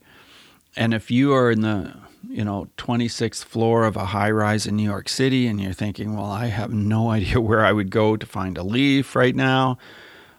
And 0.75 0.93
if 0.93 1.09
you 1.09 1.33
are 1.33 1.51
in 1.51 1.61
the 1.61 1.93
you 2.29 2.43
know 2.43 2.67
26th 2.77 3.43
floor 3.43 3.85
of 3.85 3.95
a 3.95 4.05
high 4.05 4.29
rise 4.29 4.65
in 4.67 4.75
New 4.75 4.83
York 4.83 5.09
City 5.09 5.47
and 5.47 5.61
you're 5.61 5.73
thinking, 5.73 6.15
well, 6.15 6.25
I 6.31 6.47
have 6.47 6.71
no 6.71 7.09
idea 7.17 7.41
where 7.41 7.65
I 7.65 7.71
would 7.71 7.89
go 7.89 8.17
to 8.17 8.25
find 8.25 8.57
a 8.57 8.63
leaf 8.63 9.15
right 9.15 9.35
now. 9.35 9.77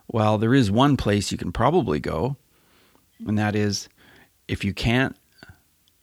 Well, 0.06 0.38
there 0.38 0.54
is 0.54 0.70
one 0.70 0.96
place 0.96 1.30
you 1.30 1.38
can 1.38 1.52
probably 1.52 2.00
go, 2.00 2.36
and 3.26 3.36
that 3.38 3.54
is 3.54 3.88
if 4.46 4.64
you 4.64 4.72
can't 4.72 5.16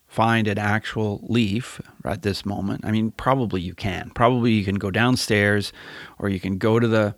find 0.06 0.48
an 0.48 0.58
actual 0.58 1.20
leaf 1.28 1.80
at 2.04 2.22
this 2.22 2.46
moment. 2.46 2.84
I 2.84 2.90
mean, 2.90 3.10
probably 3.12 3.60
you 3.60 3.74
can. 3.74 4.10
Probably 4.14 4.52
you 4.52 4.64
can 4.64 4.76
go 4.76 4.90
downstairs 4.90 5.72
or 6.18 6.28
you 6.28 6.40
can 6.40 6.58
go 6.58 6.78
to 6.78 6.88
the 6.88 7.16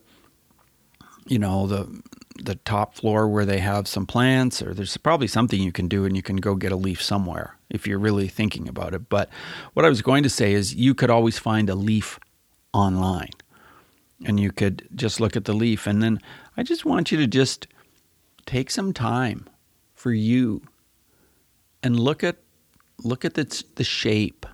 you 1.29 1.39
know, 1.39 1.67
the 1.67 2.03
the 2.43 2.55
top 2.55 2.95
floor 2.95 3.29
where 3.29 3.45
they 3.45 3.59
have 3.59 3.89
some 3.89 4.07
plants, 4.07 4.63
or 4.63 4.73
there's 4.73 4.97
probably 4.97 5.27
something 5.27 5.61
you 5.61 5.73
can 5.73 5.89
do 5.89 6.05
and 6.05 6.17
you 6.17 6.23
can 6.23 6.37
go 6.37 6.55
get 6.55 6.73
a 6.73 6.77
leaf 6.77 7.03
somewhere 7.03 7.57
if 7.69 7.87
you're 7.87 7.99
really 7.99 8.29
thinking 8.29 8.69
about 8.69 8.95
it. 8.95 9.09
But 9.09 9.29
what 9.75 9.85
I 9.85 9.89
was 9.89 10.03
going 10.03 10.23
to 10.23 10.31
say 10.31 10.53
is 10.53 10.75
you 10.75 10.95
could 10.95 11.11
always 11.11 11.39
find 11.39 11.69
a 11.69 11.75
leaf 11.75 12.19
online 12.73 13.31
and 14.25 14.39
you 14.39 14.53
could 14.53 14.89
just 14.95 15.21
look 15.21 15.37
at 15.37 15.47
the 15.47 15.53
leaf. 15.53 15.87
And 15.87 16.01
then 16.01 16.21
I 16.57 16.63
just 16.63 16.85
want 16.85 17.11
you 17.11 17.19
to 17.19 17.27
just 17.27 17.67
take 18.47 18.71
some 18.71 18.93
time 18.93 19.49
for 19.95 20.13
you 20.13 20.63
and 21.83 21.99
look 21.99 22.23
at 22.23 22.37
look 23.03 23.25
at 23.25 23.35
the, 23.35 23.65
the 23.77 23.85
shape. 23.85 24.47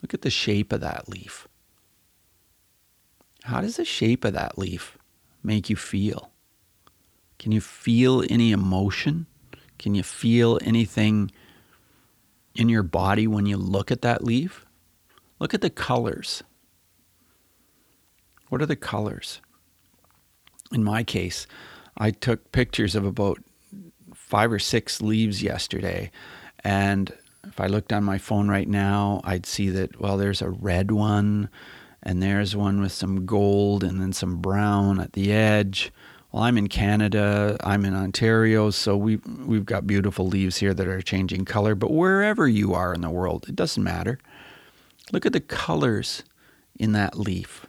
Look 0.00 0.14
at 0.14 0.22
the 0.22 0.30
shape 0.30 0.72
of 0.72 0.80
that 0.80 1.08
leaf. 1.08 1.46
How 3.44 3.60
does 3.60 3.76
the 3.76 3.84
shape 3.84 4.24
of 4.24 4.34
that 4.34 4.58
leaf 4.58 4.96
make 5.42 5.68
you 5.68 5.76
feel? 5.76 6.30
Can 7.38 7.52
you 7.52 7.60
feel 7.60 8.22
any 8.30 8.52
emotion? 8.52 9.26
Can 9.78 9.94
you 9.94 10.02
feel 10.02 10.58
anything 10.62 11.32
in 12.54 12.68
your 12.68 12.84
body 12.84 13.26
when 13.26 13.46
you 13.46 13.56
look 13.56 13.90
at 13.90 14.02
that 14.02 14.22
leaf? 14.22 14.64
Look 15.40 15.54
at 15.54 15.60
the 15.60 15.70
colors. 15.70 16.44
What 18.48 18.62
are 18.62 18.66
the 18.66 18.76
colors? 18.76 19.40
In 20.70 20.84
my 20.84 21.02
case, 21.02 21.46
I 21.96 22.10
took 22.10 22.52
pictures 22.52 22.94
of 22.94 23.04
about 23.04 23.38
five 24.14 24.52
or 24.52 24.58
six 24.58 25.02
leaves 25.02 25.42
yesterday, 25.42 26.10
and 26.64 27.12
if 27.44 27.60
I 27.60 27.66
looked 27.66 27.92
on 27.92 28.04
my 28.04 28.18
phone 28.18 28.48
right 28.48 28.68
now, 28.68 29.20
I'd 29.24 29.46
see 29.46 29.68
that, 29.70 30.00
well, 30.00 30.16
there's 30.16 30.42
a 30.42 30.50
red 30.50 30.90
one, 30.90 31.48
and 32.02 32.22
there's 32.22 32.56
one 32.56 32.80
with 32.80 32.92
some 32.92 33.26
gold 33.26 33.84
and 33.84 34.00
then 34.00 34.12
some 34.12 34.36
brown 34.36 35.00
at 35.00 35.12
the 35.12 35.32
edge. 35.32 35.92
Well, 36.30 36.44
I'm 36.44 36.56
in 36.56 36.68
Canada, 36.68 37.56
I'm 37.62 37.84
in 37.84 37.94
Ontario, 37.94 38.70
so 38.70 38.96
we, 38.96 39.16
we've 39.16 39.66
got 39.66 39.86
beautiful 39.86 40.26
leaves 40.26 40.56
here 40.56 40.72
that 40.72 40.88
are 40.88 41.02
changing 41.02 41.44
color. 41.44 41.74
But 41.74 41.90
wherever 41.90 42.48
you 42.48 42.74
are 42.74 42.94
in 42.94 43.02
the 43.02 43.10
world, 43.10 43.46
it 43.48 43.56
doesn't 43.56 43.82
matter. 43.82 44.18
Look 45.12 45.26
at 45.26 45.32
the 45.32 45.40
colors 45.40 46.22
in 46.78 46.92
that 46.92 47.18
leaf. 47.18 47.66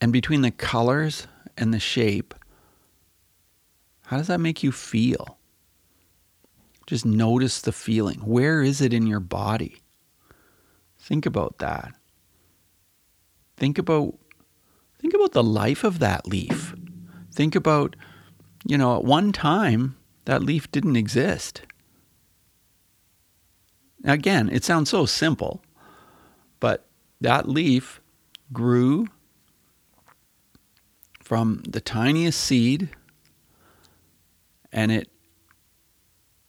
And 0.00 0.12
between 0.12 0.42
the 0.42 0.50
colors 0.50 1.26
and 1.56 1.74
the 1.74 1.80
shape, 1.80 2.34
how 4.06 4.18
does 4.18 4.28
that 4.28 4.40
make 4.40 4.62
you 4.62 4.70
feel? 4.70 5.36
Just 6.86 7.04
notice 7.04 7.60
the 7.60 7.72
feeling. 7.72 8.20
Where 8.20 8.62
is 8.62 8.80
it 8.80 8.92
in 8.92 9.06
your 9.06 9.20
body? 9.20 9.82
Think 10.98 11.26
about 11.26 11.58
that. 11.58 11.94
Think 13.56 13.78
about 13.78 14.18
think 15.00 15.14
about 15.14 15.32
the 15.32 15.42
life 15.42 15.84
of 15.84 15.98
that 15.98 16.26
leaf. 16.26 16.74
Think 17.32 17.54
about, 17.54 17.96
you 18.64 18.78
know, 18.78 18.96
at 18.96 19.04
one 19.04 19.32
time 19.32 19.96
that 20.24 20.42
leaf 20.42 20.70
didn't 20.70 20.96
exist. 20.96 21.62
Again, 24.04 24.48
it 24.50 24.64
sounds 24.64 24.90
so 24.90 25.06
simple, 25.06 25.62
but 26.60 26.86
that 27.20 27.48
leaf 27.48 28.00
grew 28.52 29.08
from 31.20 31.62
the 31.68 31.80
tiniest 31.80 32.40
seed 32.40 32.88
and 34.72 34.92
it 34.92 35.10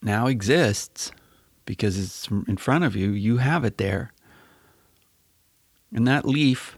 now 0.01 0.27
exists 0.27 1.11
because 1.65 1.97
it's 1.97 2.27
in 2.47 2.57
front 2.57 2.83
of 2.83 2.95
you. 2.95 3.11
You 3.11 3.37
have 3.37 3.63
it 3.63 3.77
there. 3.77 4.13
And 5.93 6.07
that 6.07 6.25
leaf 6.25 6.77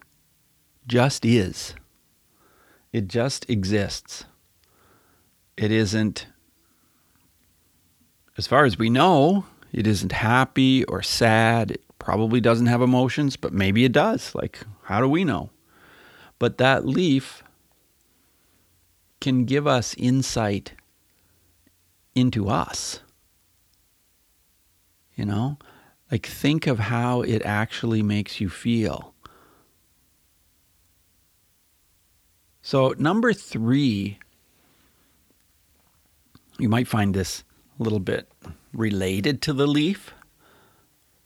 just 0.88 1.26
is. 1.26 1.76
It 2.92 3.08
just 3.08 3.50
exists. 3.50 4.26
It 5.58 5.72
isn't, 5.72 6.28
as 8.38 8.48
far 8.48 8.66
as 8.66 8.78
we 8.78 8.90
know, 8.90 9.46
it 9.72 9.86
isn't 9.86 10.12
happy 10.12 10.84
or 10.86 11.04
sad. 11.04 11.72
It 11.72 11.84
probably 12.00 12.42
doesn't 12.42 12.66
have 12.66 12.82
emotions, 12.82 13.36
but 13.36 13.54
maybe 13.54 13.86
it 13.86 13.92
does. 13.92 14.34
Like, 14.34 14.60
how 14.84 15.02
do 15.02 15.08
we 15.08 15.24
know? 15.24 15.52
But 16.40 16.58
that 16.58 16.86
leaf 16.86 17.44
can 19.22 19.46
give 19.46 19.68
us 19.68 19.94
insight 19.98 20.74
into 22.16 22.48
us. 22.48 23.02
You 25.20 25.26
know? 25.26 25.58
Like, 26.10 26.26
think 26.26 26.66
of 26.66 26.80
how 26.80 27.24
it 27.24 27.42
actually 27.44 28.02
makes 28.02 28.40
you 28.40 28.48
feel. 28.48 29.14
So, 32.62 32.96
number 32.98 33.34
three, 33.34 34.18
you 36.58 36.70
might 36.70 36.88
find 36.88 37.14
this 37.14 37.44
a 37.78 37.84
little 37.84 38.00
bit 38.00 38.32
related 38.72 39.42
to 39.42 39.52
the 39.52 39.68
leaf, 39.68 40.14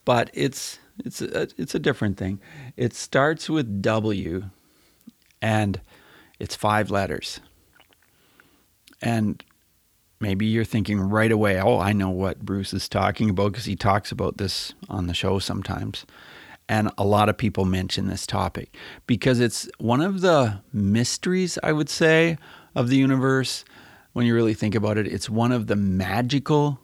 but 0.04 0.28
it's 0.34 0.80
it's 1.04 1.22
a, 1.22 1.48
it's 1.56 1.76
a 1.76 1.78
different 1.78 2.16
thing. 2.16 2.40
It 2.76 2.94
starts 2.94 3.48
with 3.48 3.80
W, 3.80 4.50
and 5.40 5.80
it's 6.40 6.56
five 6.56 6.90
letters. 6.90 7.38
And 9.00 9.44
maybe 10.20 10.46
you're 10.46 10.64
thinking 10.64 11.00
right 11.00 11.32
away, 11.32 11.60
oh, 11.60 11.78
I 11.78 11.92
know 11.92 12.10
what 12.10 12.40
Bruce 12.40 12.72
is 12.72 12.88
talking 12.88 13.30
about 13.30 13.52
because 13.52 13.64
he 13.64 13.76
talks 13.76 14.12
about 14.12 14.38
this 14.38 14.74
on 14.88 15.06
the 15.06 15.14
show 15.14 15.38
sometimes. 15.38 16.06
And 16.68 16.90
a 16.96 17.04
lot 17.04 17.28
of 17.28 17.36
people 17.36 17.64
mention 17.64 18.06
this 18.06 18.26
topic 18.26 18.74
because 19.06 19.38
it's 19.38 19.68
one 19.78 20.00
of 20.00 20.22
the 20.22 20.60
mysteries, 20.72 21.58
I 21.62 21.72
would 21.72 21.90
say, 21.90 22.38
of 22.74 22.88
the 22.88 22.96
universe. 22.96 23.64
When 24.14 24.26
you 24.26 24.34
really 24.34 24.54
think 24.54 24.74
about 24.74 24.96
it, 24.96 25.06
it's 25.06 25.28
one 25.28 25.52
of 25.52 25.66
the 25.66 25.76
magical 25.76 26.80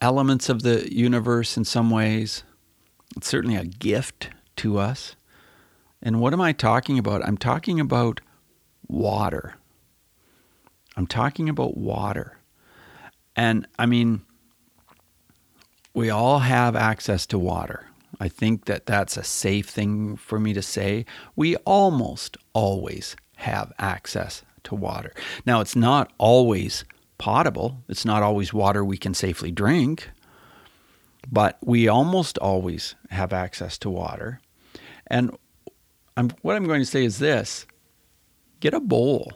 elements 0.00 0.48
of 0.48 0.62
the 0.62 0.92
universe 0.94 1.56
in 1.56 1.64
some 1.64 1.90
ways. 1.90 2.44
It's 3.16 3.26
certainly 3.26 3.56
a 3.56 3.64
gift 3.64 4.30
to 4.56 4.78
us. 4.78 5.16
And 6.02 6.20
what 6.20 6.32
am 6.32 6.40
I 6.40 6.52
talking 6.52 6.98
about? 6.98 7.26
I'm 7.26 7.36
talking 7.36 7.80
about 7.80 8.20
water. 8.88 9.54
I'm 10.96 11.06
talking 11.06 11.48
about 11.48 11.76
water. 11.76 12.38
And 13.36 13.66
I 13.78 13.86
mean, 13.86 14.22
we 15.94 16.10
all 16.10 16.40
have 16.40 16.76
access 16.76 17.26
to 17.26 17.38
water. 17.38 17.86
I 18.18 18.28
think 18.28 18.66
that 18.66 18.86
that's 18.86 19.16
a 19.16 19.24
safe 19.24 19.68
thing 19.68 20.16
for 20.16 20.38
me 20.38 20.52
to 20.52 20.62
say. 20.62 21.06
We 21.36 21.56
almost 21.56 22.36
always 22.52 23.16
have 23.36 23.72
access 23.78 24.42
to 24.64 24.74
water. 24.74 25.14
Now, 25.46 25.60
it's 25.60 25.76
not 25.76 26.12
always 26.18 26.84
potable, 27.18 27.82
it's 27.88 28.04
not 28.04 28.22
always 28.22 28.52
water 28.52 28.84
we 28.84 28.98
can 28.98 29.14
safely 29.14 29.50
drink, 29.50 30.10
but 31.30 31.58
we 31.62 31.88
almost 31.88 32.38
always 32.38 32.94
have 33.10 33.32
access 33.32 33.78
to 33.78 33.90
water. 33.90 34.40
And 35.06 35.36
I'm, 36.16 36.30
what 36.42 36.56
I'm 36.56 36.64
going 36.64 36.80
to 36.80 36.86
say 36.86 37.04
is 37.04 37.18
this 37.18 37.66
get 38.60 38.74
a 38.74 38.80
bowl 38.80 39.32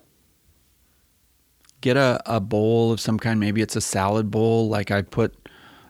get 1.85 1.99
a, 1.99 2.19
a 2.25 2.41
bowl 2.41 2.93
of 2.93 2.99
some 2.99 3.19
kind. 3.19 3.39
Maybe 3.39 3.61
it's 3.61 3.77
a 3.77 3.81
salad 3.81 4.31
bowl, 4.31 4.71
like 4.71 4.91
I 4.91 5.03
put 5.03 5.37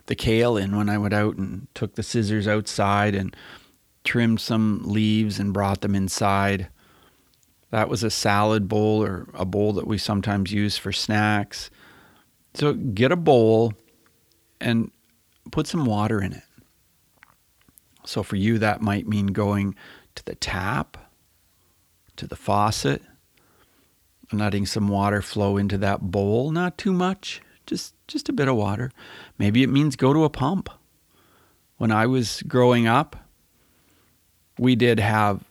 the 0.06 0.16
kale 0.16 0.56
in 0.56 0.76
when 0.76 0.88
I 0.88 0.98
went 0.98 1.14
out 1.14 1.36
and 1.36 1.68
took 1.72 1.94
the 1.94 2.02
scissors 2.02 2.48
outside 2.48 3.14
and 3.14 3.34
trimmed 4.02 4.40
some 4.40 4.82
leaves 4.84 5.38
and 5.38 5.54
brought 5.54 5.82
them 5.82 5.94
inside. 5.94 6.66
That 7.70 7.88
was 7.88 8.02
a 8.02 8.10
salad 8.10 8.66
bowl 8.66 9.04
or 9.04 9.28
a 9.34 9.44
bowl 9.44 9.72
that 9.74 9.86
we 9.86 9.96
sometimes 9.96 10.52
use 10.52 10.76
for 10.76 10.90
snacks. 10.90 11.70
So 12.54 12.74
get 12.74 13.12
a 13.12 13.16
bowl 13.16 13.72
and 14.60 14.90
put 15.52 15.68
some 15.68 15.84
water 15.84 16.20
in 16.20 16.32
it. 16.32 16.42
So 18.04 18.24
for 18.24 18.34
you, 18.34 18.58
that 18.58 18.82
might 18.82 19.06
mean 19.06 19.28
going 19.28 19.76
to 20.16 20.24
the 20.24 20.34
tap, 20.34 20.98
to 22.16 22.26
the 22.26 22.36
faucet, 22.36 23.00
letting 24.38 24.66
some 24.66 24.88
water 24.88 25.22
flow 25.22 25.56
into 25.56 25.78
that 25.78 26.00
bowl, 26.00 26.50
not 26.50 26.78
too 26.78 26.92
much, 26.92 27.40
just 27.66 27.94
just 28.06 28.28
a 28.28 28.32
bit 28.32 28.48
of 28.48 28.56
water. 28.56 28.90
Maybe 29.38 29.62
it 29.62 29.68
means 29.68 29.96
go 29.96 30.12
to 30.12 30.24
a 30.24 30.30
pump. 30.30 30.68
When 31.76 31.90
I 31.90 32.06
was 32.06 32.42
growing 32.42 32.86
up, 32.86 33.16
we 34.58 34.76
did 34.76 35.00
have 35.00 35.44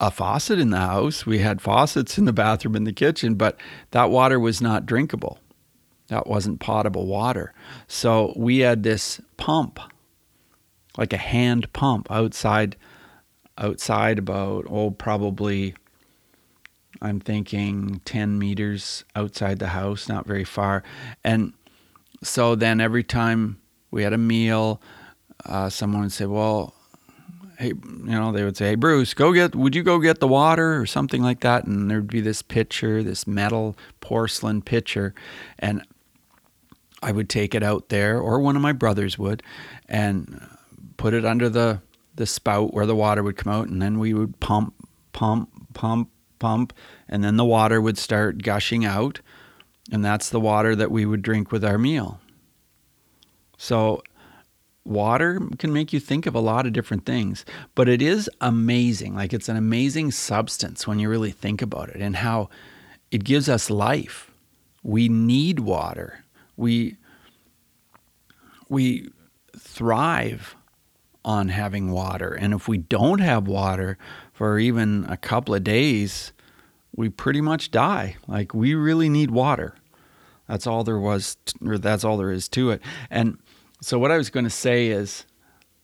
a 0.00 0.10
faucet 0.10 0.58
in 0.58 0.70
the 0.70 0.78
house. 0.78 1.26
We 1.26 1.38
had 1.38 1.60
faucets 1.60 2.18
in 2.18 2.24
the 2.24 2.32
bathroom 2.32 2.74
and 2.74 2.86
the 2.86 2.92
kitchen, 2.92 3.34
but 3.34 3.58
that 3.90 4.10
water 4.10 4.40
was 4.40 4.60
not 4.60 4.86
drinkable. 4.86 5.38
That 6.08 6.26
wasn't 6.26 6.60
potable 6.60 7.06
water. 7.06 7.54
So 7.86 8.32
we 8.36 8.58
had 8.58 8.82
this 8.82 9.20
pump, 9.36 9.78
like 10.96 11.12
a 11.12 11.18
hand 11.18 11.72
pump 11.72 12.10
outside 12.10 12.76
outside 13.56 14.18
about 14.18 14.66
oh 14.68 14.90
probably 14.90 15.74
I'm 17.02 17.20
thinking 17.20 18.00
10 18.04 18.38
meters 18.38 19.04
outside 19.16 19.58
the 19.58 19.68
house, 19.68 20.08
not 20.08 20.26
very 20.26 20.44
far. 20.44 20.82
And 21.22 21.52
so 22.22 22.54
then 22.54 22.80
every 22.80 23.04
time 23.04 23.60
we 23.90 24.02
had 24.02 24.12
a 24.12 24.18
meal, 24.18 24.80
uh, 25.44 25.68
someone 25.68 26.02
would 26.02 26.12
say, 26.12 26.26
Well, 26.26 26.74
hey, 27.58 27.68
you 27.68 28.04
know, 28.04 28.32
they 28.32 28.44
would 28.44 28.56
say, 28.56 28.68
Hey, 28.70 28.74
Bruce, 28.74 29.14
go 29.14 29.32
get, 29.32 29.54
would 29.54 29.74
you 29.74 29.82
go 29.82 29.98
get 29.98 30.20
the 30.20 30.28
water 30.28 30.80
or 30.80 30.86
something 30.86 31.22
like 31.22 31.40
that? 31.40 31.64
And 31.64 31.90
there'd 31.90 32.06
be 32.06 32.20
this 32.20 32.42
pitcher, 32.42 33.02
this 33.02 33.26
metal 33.26 33.76
porcelain 34.00 34.62
pitcher. 34.62 35.14
And 35.58 35.82
I 37.02 37.12
would 37.12 37.28
take 37.28 37.54
it 37.54 37.62
out 37.62 37.90
there, 37.90 38.18
or 38.18 38.40
one 38.40 38.56
of 38.56 38.62
my 38.62 38.72
brothers 38.72 39.18
would, 39.18 39.42
and 39.88 40.40
put 40.96 41.12
it 41.12 41.26
under 41.26 41.50
the, 41.50 41.82
the 42.14 42.24
spout 42.24 42.72
where 42.72 42.86
the 42.86 42.96
water 42.96 43.22
would 43.22 43.36
come 43.36 43.52
out. 43.52 43.68
And 43.68 43.82
then 43.82 43.98
we 43.98 44.14
would 44.14 44.40
pump, 44.40 44.74
pump, 45.12 45.50
pump, 45.74 46.08
pump, 46.38 46.72
and 47.08 47.22
then 47.22 47.36
the 47.36 47.44
water 47.44 47.80
would 47.80 47.98
start 47.98 48.42
gushing 48.42 48.84
out. 48.84 49.20
And 49.92 50.04
that's 50.04 50.30
the 50.30 50.40
water 50.40 50.74
that 50.76 50.90
we 50.90 51.04
would 51.04 51.22
drink 51.22 51.52
with 51.52 51.64
our 51.64 51.78
meal. 51.78 52.20
So, 53.58 54.02
water 54.84 55.40
can 55.58 55.72
make 55.72 55.92
you 55.92 56.00
think 56.00 56.26
of 56.26 56.34
a 56.34 56.40
lot 56.40 56.66
of 56.66 56.72
different 56.72 57.06
things, 57.06 57.44
but 57.74 57.88
it 57.88 58.02
is 58.02 58.28
amazing. 58.40 59.14
Like, 59.14 59.32
it's 59.32 59.48
an 59.48 59.56
amazing 59.56 60.10
substance 60.10 60.86
when 60.86 60.98
you 60.98 61.08
really 61.08 61.30
think 61.30 61.62
about 61.62 61.90
it 61.90 62.00
and 62.00 62.16
how 62.16 62.48
it 63.10 63.24
gives 63.24 63.48
us 63.48 63.70
life. 63.70 64.30
We 64.82 65.08
need 65.08 65.60
water. 65.60 66.24
We, 66.56 66.96
we 68.68 69.10
thrive 69.56 70.56
on 71.24 71.48
having 71.48 71.90
water. 71.90 72.34
And 72.34 72.52
if 72.52 72.68
we 72.68 72.78
don't 72.78 73.20
have 73.20 73.48
water 73.48 73.96
for 74.34 74.58
even 74.58 75.06
a 75.08 75.16
couple 75.16 75.54
of 75.54 75.64
days, 75.64 76.32
we 76.94 77.08
pretty 77.08 77.40
much 77.40 77.70
die. 77.70 78.16
Like 78.28 78.52
we 78.52 78.74
really 78.74 79.08
need 79.08 79.30
water. 79.30 79.76
That's 80.46 80.66
all 80.66 80.84
there 80.84 80.98
was, 80.98 81.38
or 81.64 81.78
that's 81.78 82.04
all 82.04 82.18
there 82.18 82.30
is 82.30 82.48
to 82.50 82.70
it. 82.70 82.82
And 83.08 83.38
so, 83.80 83.98
what 83.98 84.10
I 84.10 84.18
was 84.18 84.28
going 84.28 84.44
to 84.44 84.50
say 84.50 84.88
is, 84.88 85.24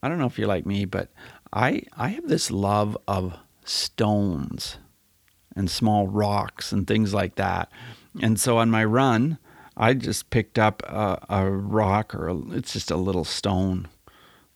I 0.03 0.09
don't 0.09 0.19
know 0.19 0.27
if 0.27 0.39
you're 0.39 0.49
like 0.49 0.67
me, 0.67 0.85
but 0.85 1.09
I 1.53 1.85
I 1.97 2.09
have 2.09 2.29
this 2.29 2.51
love 2.51 2.99
of 3.09 3.35
stones 3.65 4.77
and 5.57 5.71
small 5.71 6.09
rocks 6.09 6.73
and 6.73 6.87
things 6.87 7.15
like 7.15 7.37
that. 7.37 7.71
And 8.21 8.39
so 8.39 8.59
on 8.59 8.71
my 8.71 8.85
run, 8.85 9.39
I 9.77 9.95
just 9.95 10.31
picked 10.31 10.59
up 10.59 10.83
a, 10.83 11.25
a 11.29 11.51
rock 11.51 12.15
or 12.15 12.29
a, 12.29 12.37
it's 12.53 12.73
just 12.73 12.91
a 12.91 12.97
little 12.97 13.25
stone, 13.25 13.89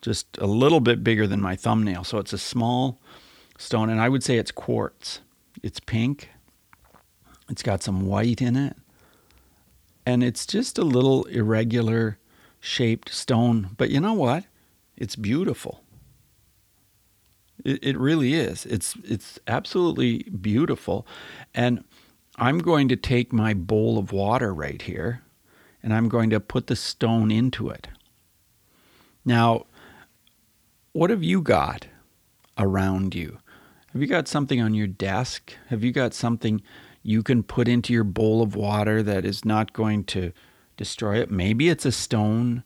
just 0.02 0.26
a 0.38 0.46
little 0.46 0.80
bit 0.80 1.04
bigger 1.04 1.26
than 1.26 1.40
my 1.40 1.56
thumbnail. 1.56 2.04
So 2.04 2.18
it's 2.18 2.32
a 2.32 2.38
small 2.38 3.00
stone, 3.58 3.90
and 3.90 4.00
I 4.00 4.08
would 4.08 4.22
say 4.22 4.38
it's 4.38 4.50
quartz. 4.50 5.20
It's 5.62 5.80
pink. 5.80 6.30
It's 7.48 7.62
got 7.62 7.82
some 7.82 8.06
white 8.06 8.40
in 8.42 8.56
it. 8.56 8.76
And 10.06 10.22
it's 10.22 10.46
just 10.46 10.78
a 10.78 10.84
little 10.84 11.24
irregular 11.24 12.18
shaped 12.60 13.12
stone. 13.12 13.70
But 13.76 13.90
you 13.90 14.00
know 14.00 14.12
what? 14.12 14.44
It's 14.96 15.16
beautiful. 15.16 15.82
It, 17.64 17.82
it 17.82 17.98
really 17.98 18.34
is. 18.34 18.66
It's 18.66 18.96
it's 19.04 19.38
absolutely 19.46 20.24
beautiful. 20.24 21.06
And 21.54 21.84
I'm 22.36 22.58
going 22.58 22.88
to 22.88 22.96
take 22.96 23.32
my 23.32 23.54
bowl 23.54 23.98
of 23.98 24.12
water 24.12 24.52
right 24.52 24.82
here 24.82 25.22
and 25.82 25.94
I'm 25.94 26.08
going 26.08 26.30
to 26.30 26.40
put 26.40 26.66
the 26.66 26.76
stone 26.76 27.30
into 27.30 27.68
it. 27.68 27.88
Now, 29.24 29.66
what 30.92 31.10
have 31.10 31.22
you 31.22 31.42
got 31.42 31.86
around 32.58 33.14
you? 33.14 33.38
Have 33.94 34.02
you 34.02 34.08
got 34.08 34.26
something 34.26 34.60
on 34.60 34.74
your 34.74 34.88
desk? 34.88 35.56
Have 35.68 35.84
you 35.84 35.92
got 35.92 36.14
something 36.14 36.60
you 37.04 37.22
can 37.22 37.44
put 37.44 37.68
into 37.68 37.92
your 37.92 38.02
bowl 38.02 38.42
of 38.42 38.56
water 38.56 39.04
that 39.04 39.24
is 39.24 39.44
not 39.44 39.72
going 39.72 40.02
to 40.06 40.32
destroy 40.76 41.20
it? 41.20 41.30
Maybe 41.30 41.68
it's 41.68 41.86
a 41.86 41.92
stone, 41.92 42.64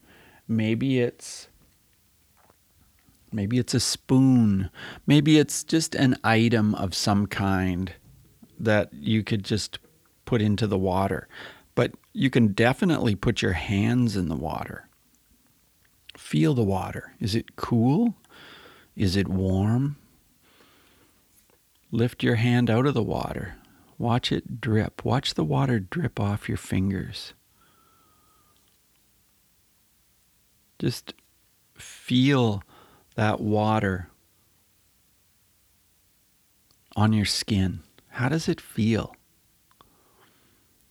maybe 0.48 1.00
it's 1.00 1.48
Maybe 3.30 3.58
it's 3.58 3.74
a 3.74 3.80
spoon. 3.80 4.70
Maybe 5.06 5.38
it's 5.38 5.62
just 5.62 5.94
an 5.94 6.16
item 6.24 6.74
of 6.76 6.94
some 6.94 7.26
kind 7.26 7.92
that 8.58 8.90
you 8.94 9.22
could 9.22 9.44
just 9.44 9.78
put 10.24 10.40
into 10.40 10.66
the 10.66 10.78
water. 10.78 11.28
But 11.74 11.92
you 12.14 12.30
can 12.30 12.54
definitely 12.54 13.14
put 13.14 13.42
your 13.42 13.52
hands 13.52 14.16
in 14.16 14.30
the 14.30 14.34
water. 14.34 14.88
Feel 16.16 16.54
the 16.54 16.64
water. 16.64 17.12
Is 17.20 17.34
it 17.34 17.56
cool? 17.56 18.14
Is 18.96 19.14
it 19.14 19.28
warm? 19.28 19.96
Lift 21.90 22.22
your 22.22 22.36
hand 22.36 22.68
out 22.70 22.86
of 22.86 22.94
the 22.94 23.02
water. 23.02 23.54
Watch 23.96 24.30
it 24.30 24.60
drip. 24.60 25.04
Watch 25.04 25.34
the 25.34 25.44
water 25.44 25.80
drip 25.80 26.20
off 26.20 26.48
your 26.48 26.58
fingers. 26.58 27.32
Just 30.78 31.14
feel 31.74 32.62
that 33.16 33.40
water 33.40 34.10
on 36.98 37.12
your 37.12 37.24
skin? 37.24 37.80
How 38.08 38.28
does 38.28 38.48
it 38.48 38.60
feel? 38.60 39.14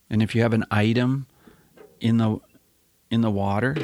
And 0.10 0.24
if 0.24 0.34
you 0.34 0.42
have 0.42 0.54
an 0.54 0.64
item 0.72 1.28
in 2.00 2.18
the 2.18 2.40
in 3.12 3.22
the 3.22 3.30
water, 3.30 3.76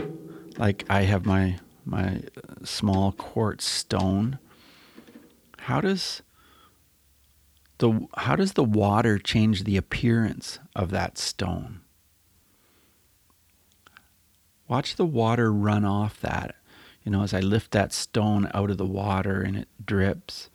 like 0.58 0.86
I 0.90 1.02
have 1.04 1.26
my 1.26 1.60
my 1.86 2.22
small 2.64 3.12
quartz 3.12 3.66
stone, 3.66 4.40
how 5.60 5.82
does 5.82 6.22
the 7.84 8.08
how 8.16 8.38
does 8.38 8.54
the 8.54 8.64
water 8.64 9.18
change 9.18 9.66
the 9.66 9.76
appearance 9.76 10.60
of 10.74 10.90
that 10.92 11.18
stone? 11.18 11.82
Watch 14.70 14.96
the 14.96 15.06
water 15.06 15.52
run 15.52 15.84
off 15.84 16.22
that 16.22 16.56
you 17.04 17.12
know, 17.12 17.24
as 17.24 17.34
I 17.34 17.42
lift 17.42 17.72
that 17.72 17.92
stone 17.92 18.50
out 18.54 18.70
of 18.70 18.78
the 18.78 18.86
water 18.86 19.42
and 19.42 19.58
it 19.58 19.68
drips, 19.86 20.50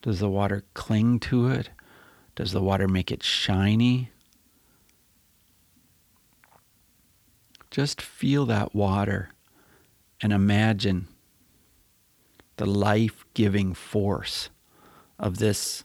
does 0.00 0.18
the 0.18 0.30
water 0.30 0.64
cling 0.72 1.20
to 1.20 1.48
it? 1.48 1.68
Does 2.34 2.52
the 2.52 2.62
water 2.62 2.88
make 2.88 3.12
it 3.12 3.22
shiny? 3.22 4.10
Just 7.70 8.00
feel 8.00 8.46
that 8.46 8.74
water 8.74 9.30
and 10.22 10.32
imagine 10.32 11.08
the 12.56 12.66
life 12.66 13.26
giving 13.34 13.74
force 13.74 14.48
of 15.18 15.38
this 15.38 15.84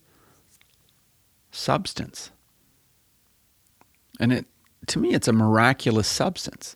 substance. 1.52 2.32
And 4.19 4.32
it, 4.32 4.46
to 4.88 5.00
me, 5.00 5.13
it's 5.13 5.28
a 5.28 5.34
miraculous 5.34 6.08
substance 6.08 6.76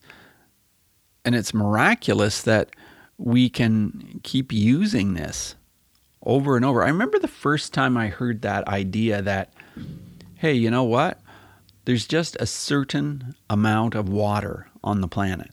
and 1.28 1.36
it's 1.36 1.54
miraculous 1.54 2.41
that 2.43 2.70
we 3.17 3.50
can 3.50 4.22
keep 4.24 4.54
using 4.54 5.13
this 5.13 5.56
over 6.24 6.56
and 6.56 6.63
over. 6.63 6.86
I 6.86 6.88
remember 6.88 7.20
the 7.20 7.28
first 7.28 7.74
time 7.74 7.98
I 7.98 8.08
heard 8.08 8.43
that 8.43 8.65
idea 8.70 9.22
that, 9.22 9.54
hey, 10.36 10.54
you 10.54 10.72
know 10.72 10.86
what? 10.86 11.20
There's 11.84 12.08
just 12.08 12.38
a 12.39 12.46
certain 12.46 13.36
amount 13.50 13.93
of 13.93 14.08
water 14.08 14.70
on 14.86 15.02
the 15.02 15.10
planet. 15.10 15.52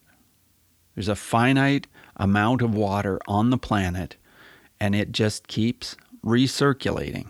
There's 0.95 1.09
a 1.09 1.17
finite 1.17 1.89
amount 2.15 2.63
of 2.63 2.73
water 2.73 3.19
on 3.27 3.51
the 3.51 3.59
planet, 3.59 4.15
and 4.79 4.95
it 4.95 5.11
just 5.11 5.49
keeps 5.49 5.97
recirculating. 6.25 7.27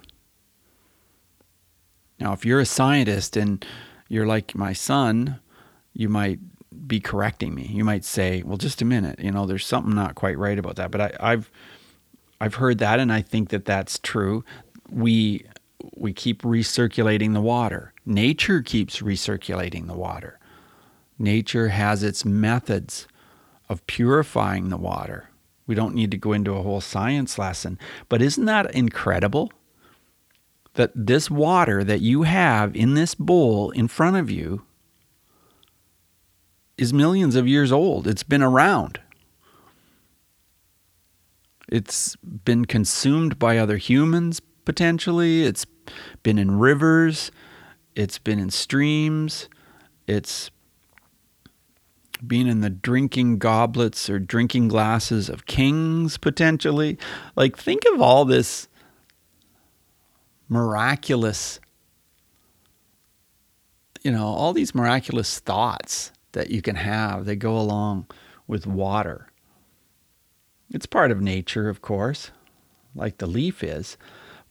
Now, 2.21 2.33
if 2.33 2.45
you're 2.45 2.61
a 2.61 2.67
scientist 2.67 3.37
and 3.37 3.65
you're 4.09 4.27
like 4.27 4.55
my 4.55 4.73
son, 4.73 5.41
you 5.93 6.09
might 6.09 6.39
be 6.87 7.01
correcting 7.01 7.55
me. 7.55 7.67
You 7.67 7.85
might 7.85 8.05
say, 8.05 8.43
"Well, 8.43 8.57
just 8.57 8.83
a 8.83 8.85
minute. 8.85 9.19
You 9.21 9.31
know, 9.31 9.47
there's 9.47 9.67
something 9.67 9.95
not 9.95 10.15
quite 10.15 10.39
right 10.39 10.59
about 10.59 10.77
that." 10.77 10.91
But 10.91 11.01
I, 11.01 11.17
I've 11.21 11.51
I've 12.41 12.55
heard 12.57 12.79
that, 12.79 13.01
and 13.01 13.13
I 13.13 13.23
think 13.23 13.51
that 13.51 13.65
that's 13.65 13.99
true. 13.99 14.45
We 14.91 15.47
we 15.97 16.13
keep 16.13 16.43
recirculating 16.43 17.33
the 17.33 17.41
water. 17.41 17.93
Nature 18.07 18.63
keeps 18.63 19.01
recirculating 19.01 19.87
the 19.87 19.95
water. 19.95 20.39
Nature 21.19 21.69
has 21.69 22.03
its 22.03 22.25
methods 22.25 23.07
of 23.69 23.87
purifying 23.87 24.69
the 24.69 24.77
water. 24.77 25.31
We 25.67 25.75
don't 25.75 25.95
need 25.95 26.11
to 26.11 26.19
go 26.19 26.33
into 26.33 26.55
a 26.55 26.63
whole 26.63 26.81
science 26.81 27.39
lesson, 27.39 27.79
but 28.09 28.21
isn't 28.21 28.45
that 28.45 28.75
incredible? 28.75 29.51
That 30.75 30.93
this 30.95 31.31
water 31.31 31.85
that 31.85 32.01
you 32.01 32.23
have 32.25 32.75
in 32.75 32.95
this 32.95 33.15
bowl 33.15 33.71
in 33.71 33.89
front 33.89 34.17
of 34.17 34.31
you 34.31 34.63
is 36.77 36.93
millions 36.93 37.37
of 37.37 37.47
years 37.47 37.71
old. 37.71 38.07
It's 38.07 38.25
been 38.25 38.43
around. 38.43 39.01
It's 41.69 42.17
been 42.17 42.65
consumed 42.65 43.39
by 43.39 43.59
other 43.59 43.77
humans 43.77 44.41
potentially. 44.65 45.45
It's 45.45 45.67
been 46.23 46.39
in 46.39 46.59
rivers. 46.59 47.31
It's 47.95 48.19
been 48.19 48.39
in 48.39 48.51
streams. 48.51 49.49
It's 50.07 50.51
been 52.27 52.47
in 52.47 52.61
the 52.61 52.71
drinking 52.71 53.39
goblets 53.39 54.09
or 54.09 54.19
drinking 54.19 54.69
glasses 54.69 55.29
of 55.29 55.47
kings 55.47 56.17
potentially. 56.19 56.99
Like, 57.37 57.57
think 57.57 57.83
of 57.93 58.01
all 58.01 58.25
this 58.25 58.69
miraculous, 60.49 61.61
you 64.03 64.11
know, 64.11 64.27
all 64.27 64.53
these 64.53 64.75
miraculous 64.75 65.39
thoughts 65.39 66.13
that 66.33 66.51
you 66.51 66.63
can 66.63 66.77
have 66.77 67.25
that 67.25 67.37
go 67.37 67.57
along 67.57 68.07
with 68.47 68.67
water. 68.67 69.29
It's 70.71 70.87
part 70.87 71.11
of 71.11 71.21
nature, 71.21 71.69
of 71.69 71.81
course, 71.81 72.31
like 72.95 73.19
the 73.19 73.27
leaf 73.27 73.63
is, 73.63 73.97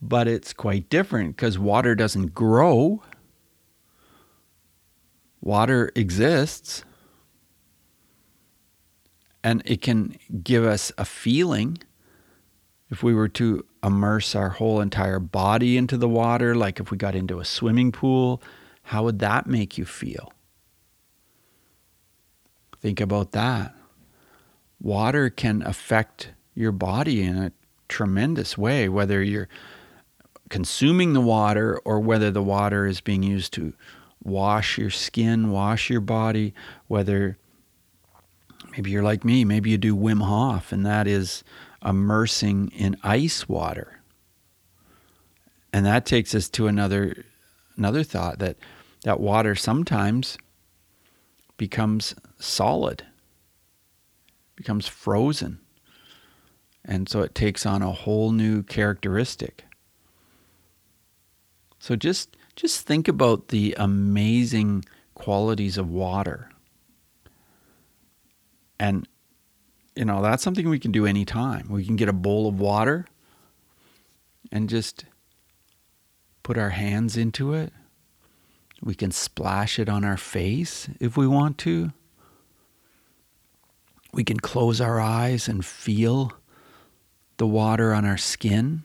but 0.02 0.28
it's 0.28 0.54
quite 0.54 0.90
different 0.90 1.36
because 1.36 1.60
water 1.60 1.96
doesn't 1.96 2.34
grow. 2.34 3.04
Water 5.42 5.92
exists 5.96 6.86
and 9.44 9.62
it 9.66 9.82
can 9.82 10.16
give 10.44 10.64
us 10.64 10.92
a 10.98 11.06
feeling. 11.06 11.78
If 12.90 13.04
we 13.04 13.14
were 13.14 13.30
to 13.30 13.66
immerse 13.84 14.36
our 14.36 14.50
whole 14.50 14.80
entire 14.80 15.20
body 15.20 15.78
into 15.78 15.98
the 15.98 16.08
water, 16.08 16.56
like 16.56 16.80
if 16.80 16.92
we 16.92 16.98
got 16.98 17.16
into 17.16 17.40
a 17.40 17.46
swimming 17.46 17.92
pool, 17.92 18.42
how 18.84 19.04
would 19.04 19.20
that 19.20 19.48
make 19.48 19.78
you 19.78 19.86
feel? 19.86 20.32
Think 22.82 23.02
about 23.02 23.32
that. 23.32 23.74
Water 24.80 25.30
can 25.30 25.62
affect 25.62 26.34
your 26.54 26.72
body 26.72 27.24
in 27.24 27.38
a 27.38 27.52
tremendous 27.88 28.58
way, 28.58 28.90
whether 28.90 29.24
you're 29.24 29.48
consuming 30.50 31.14
the 31.14 31.22
water 31.22 31.80
or 31.86 32.00
whether 32.00 32.30
the 32.30 32.44
water 32.44 32.86
is 32.86 33.02
being 33.02 33.24
used 33.24 33.54
to 33.54 33.74
wash 34.24 34.78
your 34.78 34.90
skin, 34.90 35.50
wash 35.50 35.90
your 35.90 36.02
body, 36.02 36.54
whether 36.88 37.38
maybe 38.74 38.90
you're 38.90 39.04
like 39.04 39.24
me, 39.24 39.46
maybe 39.46 39.70
you 39.70 39.78
do 39.78 39.96
Wim 39.96 40.24
Hof, 40.24 40.72
and 40.72 40.86
that 40.86 41.08
is 41.08 41.44
immersing 41.86 42.70
in 42.70 42.98
ice 43.04 43.48
water. 43.48 44.02
And 45.72 45.86
that 45.86 46.06
takes 46.06 46.34
us 46.36 46.50
to 46.50 46.68
another 46.68 47.26
another 47.78 48.04
thought 48.04 48.40
that 48.40 48.58
that 49.04 49.20
water 49.20 49.56
sometimes 49.56 50.38
becomes 51.58 52.16
solid, 52.40 53.06
becomes 54.56 54.88
frozen. 54.88 55.60
And 56.86 57.08
so 57.08 57.22
it 57.22 57.34
takes 57.34 57.66
on 57.66 57.82
a 57.82 57.92
whole 57.92 58.32
new 58.32 58.64
characteristic. 58.64 59.66
So 61.80 61.96
just 61.96 62.38
just 62.56 62.86
think 62.86 63.08
about 63.08 63.50
the 63.50 63.76
amazing 63.78 64.86
qualities 65.16 65.78
of 65.78 65.90
water. 65.90 66.50
And 68.80 69.08
you 69.96 70.06
know, 70.06 70.22
that's 70.22 70.44
something 70.44 70.68
we 70.68 70.80
can 70.80 70.92
do 70.92 71.06
anytime. 71.06 71.68
We 71.70 71.86
can 71.86 71.96
get 71.96 72.10
a 72.10 72.14
bowl 72.14 72.48
of 72.48 72.60
water 72.60 73.06
and 74.52 74.70
just 74.70 75.06
put 76.42 76.58
our 76.58 76.72
hands 76.72 77.16
into 77.16 77.54
it. 77.54 77.72
We 78.82 78.96
can 78.96 79.12
splash 79.12 79.80
it 79.80 79.88
on 79.88 80.04
our 80.04 80.18
face 80.18 80.90
if 81.00 81.16
we 81.16 81.28
want 81.28 81.58
to. 81.60 81.94
We 84.14 84.24
can 84.24 84.40
close 84.40 84.82
our 84.82 85.00
eyes 85.00 85.48
and 85.48 85.66
feel 85.66 86.34
the 87.38 87.48
water 87.48 87.94
on 87.94 88.06
our 88.06 88.18
skin. 88.18 88.84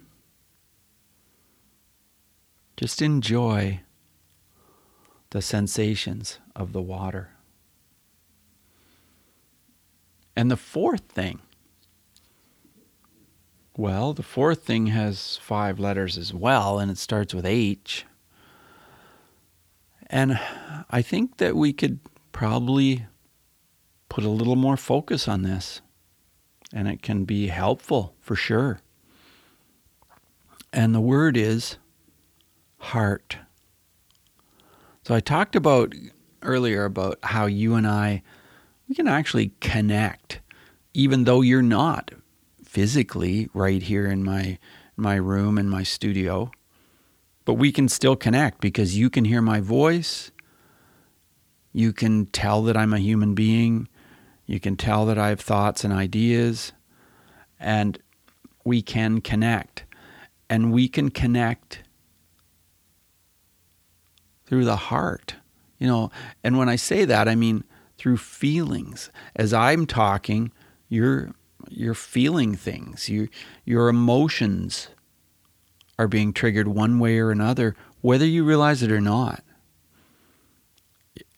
Just 2.77 3.03
enjoy 3.03 3.81
the 5.31 5.42
sensations 5.42 6.38
of 6.55 6.72
the 6.72 6.81
water. 6.81 7.31
And 10.38 10.53
the 10.53 10.57
fourth 10.57 11.03
thing, 11.09 11.40
well, 13.77 14.12
the 14.12 14.22
fourth 14.22 14.62
thing 14.62 14.87
has 14.87 15.37
five 15.38 15.81
letters 15.81 16.16
as 16.16 16.33
well, 16.33 16.79
and 16.79 16.92
it 16.92 16.98
starts 16.98 17.35
with 17.35 17.44
H. 17.44 18.07
And 20.07 20.38
I 20.90 21.03
think 21.03 21.38
that 21.38 21.57
we 21.57 21.72
could 21.72 21.98
probably 22.31 23.07
put 24.09 24.22
a 24.22 24.29
little 24.29 24.55
more 24.55 24.77
focus 24.77 25.27
on 25.27 25.42
this, 25.42 25.81
and 26.72 26.87
it 26.87 27.03
can 27.03 27.24
be 27.24 27.48
helpful 27.48 28.14
for 28.20 28.37
sure. 28.37 28.79
And 30.72 30.94
the 30.94 31.01
word 31.01 31.37
is 31.37 31.79
heart. 32.79 33.38
So 35.03 35.16
I 35.16 35.18
talked 35.18 35.57
about 35.57 35.96
earlier 36.42 36.85
about 36.85 37.18
how 37.24 37.46
you 37.46 37.74
and 37.74 37.88
I 37.88 38.22
we 38.88 38.94
can 38.94 39.09
actually 39.09 39.53
connect 39.61 40.40
even 40.94 41.24
though 41.24 41.40
you're 41.40 41.62
not 41.62 42.11
physically 42.64 43.48
right 43.55 43.83
here 43.83 44.07
in 44.07 44.24
my 44.24 44.59
my 44.96 45.14
room 45.14 45.59
in 45.59 45.68
my 45.68 45.83
studio 45.83 46.51
but 47.48 47.55
we 47.55 47.72
can 47.72 47.88
still 47.88 48.14
connect 48.14 48.61
because 48.61 48.98
you 48.98 49.09
can 49.09 49.24
hear 49.24 49.40
my 49.40 49.59
voice. 49.59 50.31
You 51.72 51.94
can 51.94 52.27
tell 52.27 52.62
that 52.64 52.77
I'm 52.77 52.92
a 52.92 52.98
human 52.98 53.35
being. 53.35 53.88
You 54.44 54.61
can 54.61 54.77
tell 54.77 55.07
that 55.07 55.16
I 55.16 55.31
have 55.31 55.40
thoughts 55.40 55.83
and 55.83 55.90
ideas 55.90 56.72
and 57.59 57.98
we 58.64 58.83
can 58.83 59.22
connect. 59.22 59.85
And 60.51 60.74
we 60.74 60.88
can 60.88 61.11
connect 61.11 61.85
through 64.44 64.66
the 64.66 64.77
heart. 64.77 65.37
You 65.79 65.87
know, 65.87 66.11
and 66.44 66.59
when 66.59 66.68
I 66.68 66.77
say 66.77 67.07
that, 67.07 67.29
I 67.29 67.35
mean 67.35 67.64
through 67.98 68.16
feelings. 68.16 69.11
As 69.37 69.52
I'm 69.52 69.87
talking, 69.87 70.52
you're 70.88 71.32
you're 71.68 71.94
feeling 71.94 72.54
things. 72.54 73.08
You 73.08 73.28
your 73.64 73.88
emotions 73.88 74.88
are 75.98 76.08
being 76.08 76.32
triggered 76.32 76.68
one 76.68 76.98
way 76.98 77.18
or 77.18 77.30
another, 77.30 77.74
whether 78.00 78.24
you 78.24 78.44
realize 78.44 78.82
it 78.82 78.92
or 78.92 79.00
not. 79.00 79.42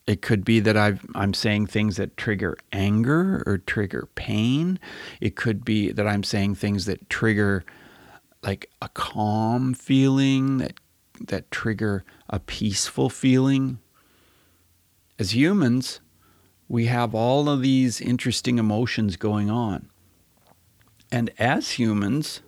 It 0.07 0.23
could 0.23 0.45
be 0.45 0.59
that 0.61 0.77
i 0.77 0.99
am 1.15 1.35
saying 1.35 1.69
things 1.69 1.97
that 1.97 2.17
trigger 2.17 2.57
anger 2.73 3.43
or 3.47 3.59
trigger 3.59 4.09
pain. 4.15 4.79
It 5.21 5.37
could 5.37 5.65
be 5.65 5.93
that 5.93 6.07
I'm 6.07 6.25
saying 6.25 6.57
things 6.57 6.87
that 6.87 7.09
trigger 7.09 7.65
like 8.43 8.71
a 8.83 8.89
calm 8.89 9.73
feeling 9.75 10.59
that 10.59 10.75
that 11.21 11.51
trigger 11.51 12.05
a 12.29 12.41
peaceful 12.41 13.09
feeling. 13.09 13.79
As 15.19 15.35
humans, 15.35 16.01
we 16.71 16.87
have 16.87 17.17
all 17.17 17.49
of 17.49 17.63
these 17.63 18.01
interesting 18.01 18.57
emotions 18.57 19.17
going 19.17 19.51
on. 19.51 19.89
And 21.11 21.29
as 21.37 21.73
humans, 21.73 22.43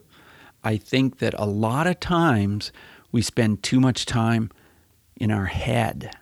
I 0.63 0.77
think 0.77 1.19
that 1.19 1.35
a 1.37 1.45
lot 1.45 1.89
of 1.89 1.99
times 1.99 2.71
we 3.11 3.21
spend 3.21 3.65
too 3.65 3.81
much 3.81 4.07
time 4.07 4.53
in 5.17 5.33
our 5.33 5.47
head. 5.47 6.13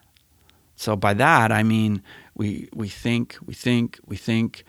So 0.77 0.97
by 0.97 1.13
that 1.13 1.53
I 1.53 1.63
mean 1.63 2.03
we 2.35 2.71
we 2.73 2.89
think, 2.89 3.37
we 3.45 3.53
think, 3.53 4.01
we 4.07 4.17
think, 4.17 4.65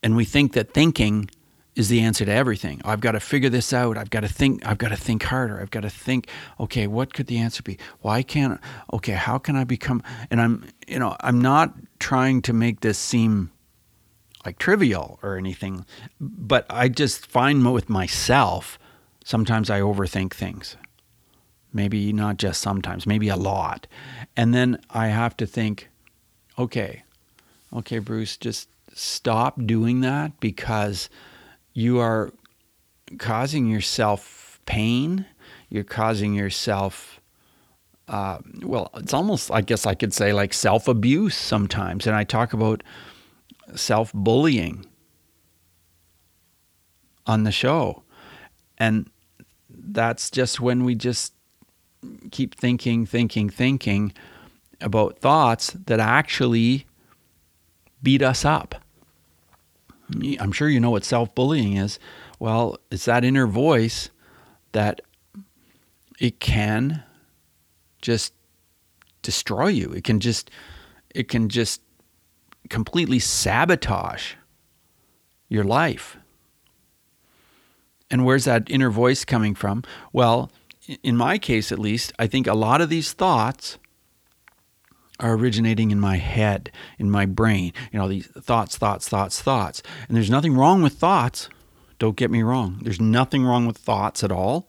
and 0.00 0.14
we 0.14 0.24
think 0.24 0.52
that 0.52 0.72
thinking 0.72 1.28
is 1.74 1.88
the 1.88 2.00
answer 2.00 2.24
to 2.24 2.32
everything. 2.32 2.80
I've 2.84 3.00
got 3.00 3.12
to 3.12 3.20
figure 3.20 3.48
this 3.48 3.72
out. 3.72 3.96
I've 3.96 4.10
got 4.10 4.20
to 4.20 4.28
think. 4.28 4.64
I've 4.66 4.78
got 4.78 4.90
to 4.90 4.96
think 4.96 5.22
harder. 5.22 5.60
I've 5.60 5.70
got 5.70 5.80
to 5.80 5.90
think. 5.90 6.28
Okay, 6.60 6.86
what 6.86 7.12
could 7.14 7.26
the 7.26 7.38
answer 7.38 7.62
be? 7.62 7.78
Why 8.02 8.22
can't? 8.22 8.60
Okay, 8.92 9.12
how 9.14 9.38
can 9.38 9.56
I 9.56 9.64
become? 9.64 10.02
And 10.30 10.40
I'm, 10.40 10.68
you 10.86 10.98
know, 10.98 11.16
I'm 11.20 11.40
not 11.40 11.74
trying 12.02 12.42
to 12.42 12.52
make 12.52 12.80
this 12.80 12.98
seem 12.98 13.52
like 14.44 14.58
trivial 14.58 15.20
or 15.22 15.36
anything, 15.36 15.86
but 16.20 16.66
I 16.68 16.88
just 16.88 17.26
find 17.26 17.72
with 17.72 17.88
myself 17.88 18.76
sometimes 19.24 19.70
I 19.70 19.80
overthink 19.80 20.32
things. 20.34 20.76
Maybe 21.72 22.12
not 22.12 22.38
just 22.38 22.60
sometimes, 22.60 23.06
maybe 23.06 23.28
a 23.28 23.36
lot, 23.36 23.86
and 24.36 24.52
then 24.52 24.80
I 24.90 25.06
have 25.06 25.36
to 25.38 25.46
think, 25.46 25.88
okay, 26.58 27.04
okay, 27.72 27.98
Bruce, 28.00 28.36
just 28.36 28.68
stop 28.94 29.64
doing 29.64 30.00
that 30.00 30.38
because 30.40 31.08
you 31.72 32.00
are 32.00 32.32
causing 33.18 33.68
yourself 33.68 34.60
pain. 34.66 35.24
You're 35.70 35.84
causing 35.84 36.34
yourself, 36.34 37.21
uh, 38.08 38.38
well, 38.62 38.90
it's 38.94 39.14
almost, 39.14 39.50
I 39.50 39.60
guess 39.60 39.86
I 39.86 39.94
could 39.94 40.12
say, 40.12 40.32
like 40.32 40.52
self 40.52 40.88
abuse 40.88 41.36
sometimes. 41.36 42.06
And 42.06 42.16
I 42.16 42.24
talk 42.24 42.52
about 42.52 42.82
self 43.74 44.12
bullying 44.12 44.86
on 47.26 47.44
the 47.44 47.52
show. 47.52 48.02
And 48.78 49.08
that's 49.70 50.30
just 50.30 50.60
when 50.60 50.84
we 50.84 50.94
just 50.94 51.32
keep 52.30 52.54
thinking, 52.54 53.06
thinking, 53.06 53.48
thinking 53.48 54.12
about 54.80 55.18
thoughts 55.18 55.68
that 55.86 56.00
actually 56.00 56.86
beat 58.02 58.22
us 58.22 58.44
up. 58.44 58.74
I'm 60.40 60.52
sure 60.52 60.68
you 60.68 60.80
know 60.80 60.90
what 60.90 61.04
self 61.04 61.34
bullying 61.34 61.76
is. 61.76 61.98
Well, 62.38 62.78
it's 62.90 63.04
that 63.04 63.24
inner 63.24 63.46
voice 63.46 64.10
that 64.72 65.00
it 66.18 66.40
can 66.40 67.04
just 68.02 68.34
destroy 69.22 69.68
you. 69.68 69.90
It 69.92 70.04
can 70.04 70.20
just 70.20 70.50
it 71.14 71.28
can 71.28 71.48
just 71.48 71.80
completely 72.68 73.18
sabotage 73.18 74.34
your 75.48 75.64
life. 75.64 76.16
And 78.10 78.24
where's 78.24 78.44
that 78.44 78.70
inner 78.70 78.90
voice 78.90 79.24
coming 79.24 79.54
from? 79.54 79.84
Well, 80.12 80.50
in 81.02 81.16
my 81.16 81.38
case 81.38 81.72
at 81.72 81.78
least, 81.78 82.12
I 82.18 82.26
think 82.26 82.46
a 82.46 82.54
lot 82.54 82.80
of 82.80 82.88
these 82.90 83.12
thoughts 83.12 83.78
are 85.20 85.34
originating 85.34 85.90
in 85.90 86.00
my 86.00 86.16
head, 86.16 86.70
in 86.98 87.10
my 87.10 87.24
brain. 87.26 87.72
You 87.92 87.98
know, 87.98 88.08
these 88.08 88.26
thoughts, 88.26 88.76
thoughts, 88.76 89.08
thoughts, 89.08 89.40
thoughts. 89.40 89.82
And 90.08 90.16
there's 90.16 90.30
nothing 90.30 90.54
wrong 90.54 90.82
with 90.82 90.94
thoughts. 90.94 91.48
Don't 91.98 92.16
get 92.16 92.30
me 92.30 92.42
wrong. 92.42 92.80
There's 92.82 93.00
nothing 93.00 93.44
wrong 93.44 93.66
with 93.66 93.78
thoughts 93.78 94.24
at 94.24 94.32
all. 94.32 94.68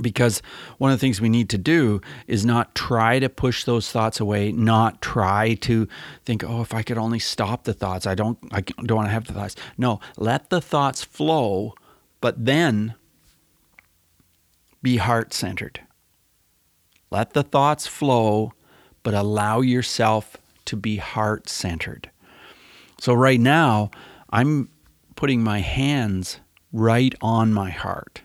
Because 0.00 0.42
one 0.78 0.90
of 0.90 0.98
the 0.98 1.00
things 1.00 1.20
we 1.20 1.28
need 1.28 1.48
to 1.50 1.58
do 1.58 2.00
is 2.26 2.44
not 2.44 2.74
try 2.74 3.18
to 3.18 3.28
push 3.28 3.64
those 3.64 3.90
thoughts 3.90 4.20
away, 4.20 4.52
not 4.52 5.02
try 5.02 5.54
to 5.54 5.88
think, 6.24 6.44
oh, 6.44 6.60
if 6.60 6.72
I 6.72 6.82
could 6.82 6.98
only 6.98 7.18
stop 7.18 7.64
the 7.64 7.74
thoughts, 7.74 8.06
I 8.06 8.14
don't, 8.14 8.38
I 8.52 8.60
don't 8.60 8.96
want 8.96 9.08
to 9.08 9.12
have 9.12 9.26
the 9.26 9.32
thoughts. 9.32 9.56
No, 9.76 10.00
let 10.16 10.50
the 10.50 10.60
thoughts 10.60 11.02
flow, 11.04 11.74
but 12.20 12.44
then 12.44 12.94
be 14.82 14.98
heart 14.98 15.34
centered. 15.34 15.80
Let 17.10 17.32
the 17.32 17.42
thoughts 17.42 17.86
flow, 17.86 18.52
but 19.02 19.14
allow 19.14 19.60
yourself 19.60 20.36
to 20.66 20.76
be 20.76 20.96
heart 20.96 21.48
centered. 21.48 22.10
So, 23.00 23.14
right 23.14 23.40
now, 23.40 23.90
I'm 24.30 24.68
putting 25.16 25.42
my 25.42 25.60
hands 25.60 26.40
right 26.72 27.14
on 27.20 27.52
my 27.52 27.70
heart. 27.70 28.22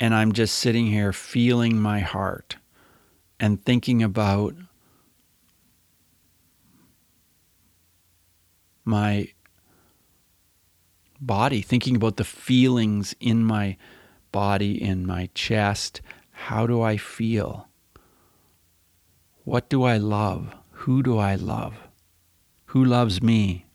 And 0.00 0.14
I'm 0.14 0.32
just 0.32 0.56
sitting 0.56 0.86
here 0.86 1.12
feeling 1.12 1.80
my 1.80 2.00
heart 2.00 2.56
and 3.40 3.64
thinking 3.64 4.02
about 4.02 4.54
my 8.84 9.28
body, 11.20 11.62
thinking 11.62 11.96
about 11.96 12.16
the 12.16 12.24
feelings 12.24 13.14
in 13.20 13.44
my 13.44 13.76
body, 14.32 14.80
in 14.80 15.06
my 15.06 15.28
chest. 15.34 16.00
How 16.30 16.66
do 16.66 16.80
I 16.80 16.96
feel? 16.96 17.68
What 19.44 19.68
do 19.68 19.82
I 19.82 19.96
love? 19.96 20.54
Who 20.72 21.02
do 21.02 21.18
I 21.18 21.34
love? 21.34 21.74
Who 22.66 22.84
loves 22.84 23.22
me? 23.22 23.67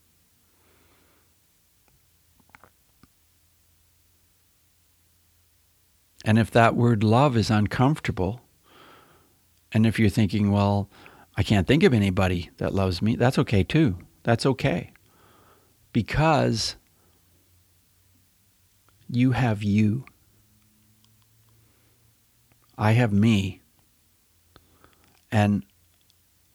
And 6.24 6.40
if 6.40 6.50
that 6.52 6.76
word 6.76 7.04
love 7.04 7.36
is 7.36 7.50
uncomfortable, 7.50 8.42
and 9.72 9.86
if 9.86 10.00
you're 10.00 10.10
thinking, 10.10 10.52
well, 10.52 10.90
I 11.36 11.44
can't 11.44 11.68
think 11.68 11.84
of 11.84 11.94
anybody 11.94 12.52
that 12.58 12.74
loves 12.74 13.02
me, 13.02 13.16
that's 13.16 13.40
okay 13.40 13.64
too. 13.64 13.98
That's 14.24 14.46
okay. 14.46 14.92
Because 15.92 16.76
you 19.10 19.32
have 19.32 19.64
you. 19.64 20.06
I 22.78 22.92
have 22.92 23.12
me. 23.12 23.62
And 25.32 25.66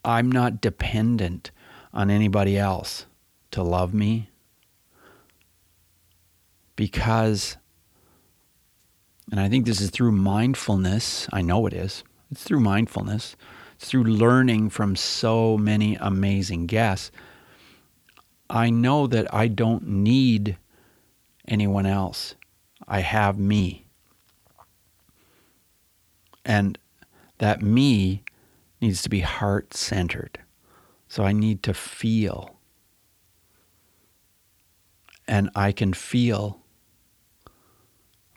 I'm 0.03 0.31
not 0.31 0.61
dependent 0.61 1.51
on 1.93 2.09
anybody 2.09 2.57
else 2.57 3.05
to 3.51 3.63
love 3.63 3.93
me 3.93 4.29
because, 6.75 7.57
and 9.31 9.39
I 9.39 9.49
think 9.49 9.65
this 9.65 9.81
is 9.81 9.89
through 9.89 10.11
mindfulness, 10.11 11.27
I 11.31 11.41
know 11.41 11.65
it 11.67 11.73
is, 11.73 12.03
it's 12.31 12.43
through 12.43 12.61
mindfulness, 12.61 13.35
it's 13.75 13.89
through 13.89 14.03
learning 14.03 14.69
from 14.69 14.95
so 14.95 15.57
many 15.57 15.95
amazing 15.95 16.65
guests. 16.65 17.11
I 18.49 18.69
know 18.69 19.07
that 19.07 19.31
I 19.33 19.47
don't 19.47 19.87
need 19.87 20.57
anyone 21.47 21.85
else. 21.85 22.35
I 22.87 23.01
have 23.01 23.37
me. 23.37 23.85
And 26.43 26.77
that 27.37 27.61
me 27.61 28.23
needs 28.81 29.01
to 29.03 29.09
be 29.09 29.19
heart 29.19 29.73
centered. 29.73 30.39
So 31.07 31.23
I 31.23 31.31
need 31.31 31.61
to 31.63 31.73
feel. 31.73 32.57
And 35.27 35.49
I 35.53 35.71
can 35.71 35.93
feel 35.93 36.59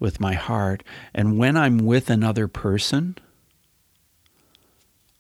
with 0.03 0.19
my 0.19 0.35
heart. 0.35 0.83
And 1.15 1.39
when 1.39 1.57
I'm 1.57 1.79
with 1.79 2.11
another 2.11 2.49
person, 2.49 3.17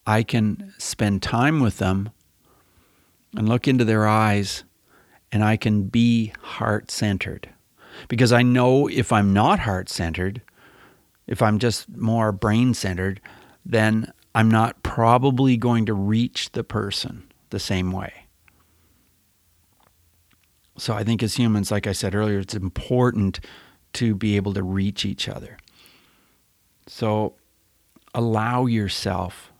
I 0.05 0.25
can 0.25 0.75
spend 0.77 1.23
time 1.23 1.61
with 1.61 1.79
them 1.79 2.11
and 3.37 3.49
look 3.49 3.69
into 3.69 3.85
their 3.85 4.09
eyes, 4.09 4.65
and 5.31 5.45
I 5.45 5.57
can 5.57 5.85
be 5.85 6.33
heart 6.43 6.91
centered. 6.91 7.49
Because 8.09 8.33
I 8.33 8.43
know 8.43 8.89
if 8.89 9.13
I'm 9.13 9.33
not 9.33 9.61
heart 9.61 9.89
centered, 9.89 10.43
if 11.29 11.41
I'm 11.41 11.61
just 11.61 11.89
more 11.89 12.33
brain 12.33 12.75
centered, 12.75 13.21
then 13.65 14.13
I'm 14.35 14.51
not 14.51 14.83
probably 14.83 15.57
going 15.57 15.87
to 15.87 15.95
reach 15.95 16.51
the 16.51 16.65
person 16.65 17.31
the 17.51 17.61
same 17.61 17.93
way. 17.93 18.13
So 20.77 20.95
I 20.95 21.05
think 21.05 21.23
as 21.23 21.37
humans, 21.37 21.71
like 21.71 21.87
I 21.87 21.93
said 21.93 22.17
earlier, 22.17 22.41
it's 22.41 22.55
important 22.55 23.39
to 23.95 24.15
be 24.15 24.37
able 24.37 24.55
to 24.55 24.63
reach 24.63 25.05
each 25.05 25.29
other. 25.29 25.59
So 26.87 27.35
allow 28.15 28.67
yourself 28.67 29.53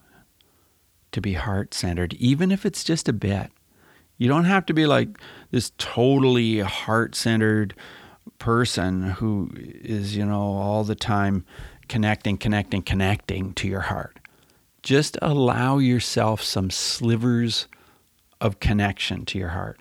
to 1.13 1.21
be 1.21 1.35
heart 1.35 1.75
centered, 1.75 2.15
even 2.15 2.51
if 2.51 2.65
it's 2.65 2.85
just 2.85 3.09
a 3.09 3.13
bit. 3.13 3.51
You 4.19 4.29
don't 4.29 4.45
have 4.45 4.67
to 4.67 4.75
be 4.75 4.87
like 4.87 5.19
this 5.51 5.73
totally 5.79 6.61
heart 6.61 7.15
centered 7.15 7.75
person 8.39 9.03
who 9.03 9.51
is, 9.55 10.17
you 10.17 10.25
know, 10.25 10.41
all 10.41 10.85
the 10.85 10.95
time 10.95 11.45
connecting, 11.89 12.39
connecting, 12.39 12.83
connecting 12.83 13.53
to 13.55 13.69
your 13.69 13.81
heart 13.81 14.19
just 14.83 15.17
allow 15.23 15.79
yourself 15.79 16.43
some 16.43 16.71
slivers 16.71 17.69
of 18.41 18.61
connection 18.61 19.25
to 19.27 19.39
your 19.39 19.51
heart. 19.51 19.81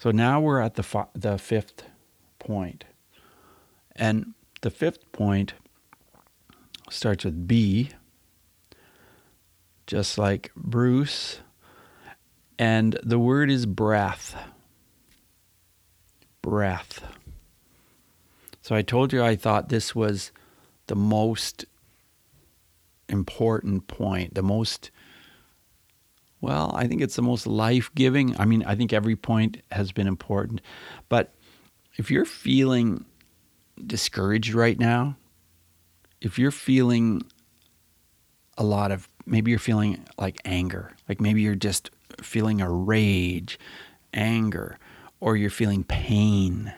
So 0.00 0.10
now 0.10 0.40
we're 0.40 0.60
at 0.60 0.74
the, 0.74 1.06
the 1.14 1.38
fifth 1.38 1.84
point. 2.42 2.84
And 3.94 4.34
the 4.62 4.70
fifth 4.70 5.10
point 5.12 5.54
starts 6.90 7.24
with 7.24 7.46
B, 7.46 7.90
just 9.86 10.18
like 10.18 10.50
Bruce. 10.54 11.40
And 12.58 12.98
the 13.02 13.18
word 13.18 13.50
is 13.50 13.66
breath. 13.66 14.36
Breath. 16.42 17.04
So 18.60 18.74
I 18.74 18.82
told 18.82 19.12
you 19.12 19.22
I 19.22 19.36
thought 19.36 19.68
this 19.68 19.94
was 19.94 20.32
the 20.86 20.96
most 20.96 21.64
important 23.08 23.86
point, 23.86 24.34
the 24.34 24.42
most, 24.42 24.90
well, 26.40 26.72
I 26.74 26.86
think 26.86 27.02
it's 27.02 27.16
the 27.16 27.22
most 27.22 27.46
life 27.46 27.90
giving. 27.94 28.38
I 28.40 28.44
mean, 28.44 28.64
I 28.64 28.74
think 28.74 28.92
every 28.92 29.16
point 29.16 29.62
has 29.70 29.92
been 29.92 30.06
important. 30.06 30.60
But 31.08 31.34
if 31.96 32.10
you're 32.10 32.24
feeling 32.24 33.04
discouraged 33.86 34.54
right 34.54 34.78
now, 34.78 35.16
if 36.20 36.38
you're 36.38 36.50
feeling 36.50 37.22
a 38.56 38.64
lot 38.64 38.92
of, 38.92 39.08
maybe 39.26 39.50
you're 39.50 39.58
feeling 39.60 40.04
like 40.18 40.40
anger, 40.44 40.92
like 41.08 41.20
maybe 41.20 41.42
you're 41.42 41.54
just 41.54 41.90
feeling 42.22 42.60
a 42.60 42.70
rage, 42.70 43.58
anger, 44.14 44.78
or 45.20 45.36
you're 45.36 45.50
feeling 45.50 45.84
pain. 45.84 46.72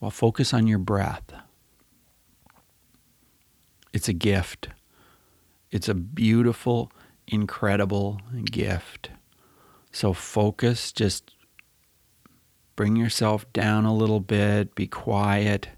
Well, 0.00 0.10
focus 0.10 0.52
on 0.52 0.66
your 0.66 0.78
breath. 0.78 1.32
It's 3.92 4.08
a 4.08 4.12
gift. 4.12 4.68
It's 5.70 5.88
a 5.88 5.94
beautiful, 5.94 6.90
incredible 7.26 8.20
gift. 8.44 9.10
So 9.92 10.12
focus, 10.12 10.92
just 10.92 11.32
bring 12.82 12.96
yourself 12.96 13.46
down 13.52 13.84
a 13.84 13.94
little 13.94 14.18
bit, 14.18 14.74
be 14.74 14.88
quiet. 14.88 15.68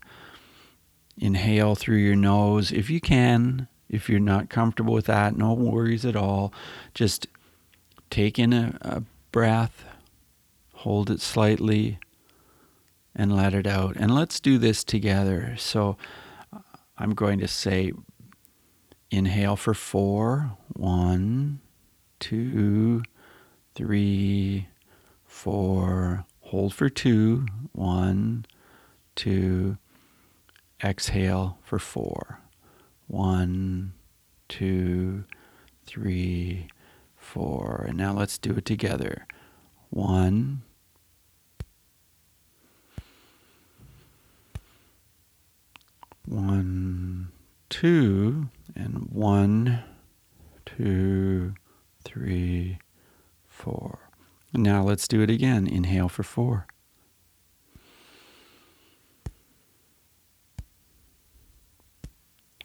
Inhale 1.19 1.75
through 1.75 1.99
your 1.99 2.17
nose 2.17 2.73
if 2.73 2.88
you 2.88 2.99
can. 2.99 3.69
If 3.90 4.09
you're 4.09 4.19
not 4.19 4.49
comfortable 4.49 4.95
with 4.95 5.05
that, 5.05 5.37
no 5.37 5.53
worries 5.53 6.07
at 6.07 6.17
all. 6.17 6.51
Just 6.95 7.27
take 8.09 8.38
in 8.38 8.55
a, 8.55 8.79
a 8.81 9.03
breath, 9.33 9.85
hold 10.77 11.11
it 11.11 11.21
slightly, 11.21 11.99
and 13.14 13.37
let 13.37 13.53
it 13.53 13.67
out. 13.67 13.97
And 13.97 14.14
let's 14.14 14.40
do 14.40 14.57
this 14.57 14.83
together. 14.83 15.57
So, 15.59 15.99
uh, 16.55 16.61
I'm 16.97 17.14
going 17.14 17.38
to 17.40 17.49
say 17.49 17.93
inhale 19.11 19.57
for 19.57 19.75
four. 19.75 20.57
One, 20.73 21.61
two, 22.19 23.03
three, 23.75 24.69
four. 25.27 26.25
Hold 26.55 26.73
for 26.73 26.88
two. 26.88 27.47
One, 27.73 28.47
two. 29.17 29.77
Exhale 30.85 31.59
for 31.64 31.81
four. 31.81 32.38
One, 33.09 33.93
two, 34.49 35.25
three, 35.85 36.69
four. 37.17 37.87
And 37.88 37.99
now 37.99 38.12
let's 38.12 38.38
do 38.38 38.53
it 38.53 38.64
together. 38.64 39.27
One, 39.90 40.62
one, 46.25 47.33
two, 47.69 48.49
and 48.77 49.09
one, 49.11 49.83
two, 50.64 51.55
three, 52.05 52.79
four. 53.49 54.04
Now 54.57 54.85
let's 54.85 55.09
do 55.09 55.21
it 55.21 55.31
again. 55.31 55.67
Inhale 55.67 56.09
for 56.09 56.23
four. 56.23 56.67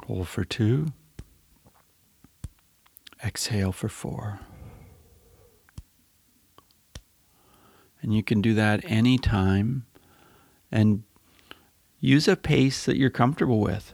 Hold 0.06 0.28
for 0.28 0.45
two. 0.45 0.88
Exhale 3.23 3.71
for 3.71 3.89
four. 3.89 4.39
And 8.02 8.13
you 8.13 8.23
can 8.23 8.39
do 8.39 8.54
that 8.54 8.86
anytime. 8.86 9.86
And 10.71 11.04
use 12.00 12.27
a 12.27 12.35
pace 12.35 12.85
that 12.85 12.98
you're 12.98 13.10
comfortable 13.10 13.60
with. 13.60 13.94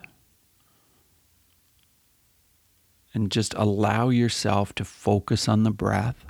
And 3.14 3.32
just 3.32 3.54
allow 3.54 4.10
yourself 4.10 4.76
to 4.76 4.84
focus 4.84 5.48
on 5.48 5.64
the 5.64 5.72
breath. 5.72 6.26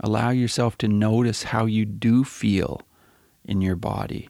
Allow 0.00 0.30
yourself 0.30 0.76
to 0.78 0.88
notice 0.88 1.44
how 1.44 1.66
you 1.66 1.84
do 1.84 2.24
feel 2.24 2.82
in 3.44 3.60
your 3.60 3.76
body. 3.76 4.28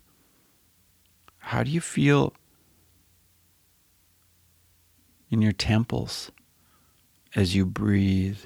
How 1.39 1.63
do 1.63 1.71
you 1.71 1.81
feel 1.81 2.33
in 5.31 5.43
your 5.43 5.53
temples 5.53 6.31
as 7.35 7.55
you 7.55 7.67
breathe? 7.67 8.39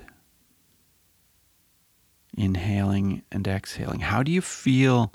Inhaling 2.37 3.23
and 3.31 3.47
exhaling. 3.47 4.01
How 4.01 4.23
do 4.23 4.33
you 4.33 4.41
feel 4.41 5.13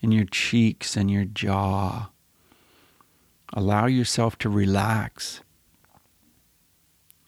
in 0.00 0.12
your 0.12 0.24
cheeks 0.24 0.96
and 0.96 1.10
your 1.10 1.24
jaw. 1.24 2.10
Allow 3.52 3.86
yourself 3.86 4.36
to 4.38 4.48
relax 4.48 5.40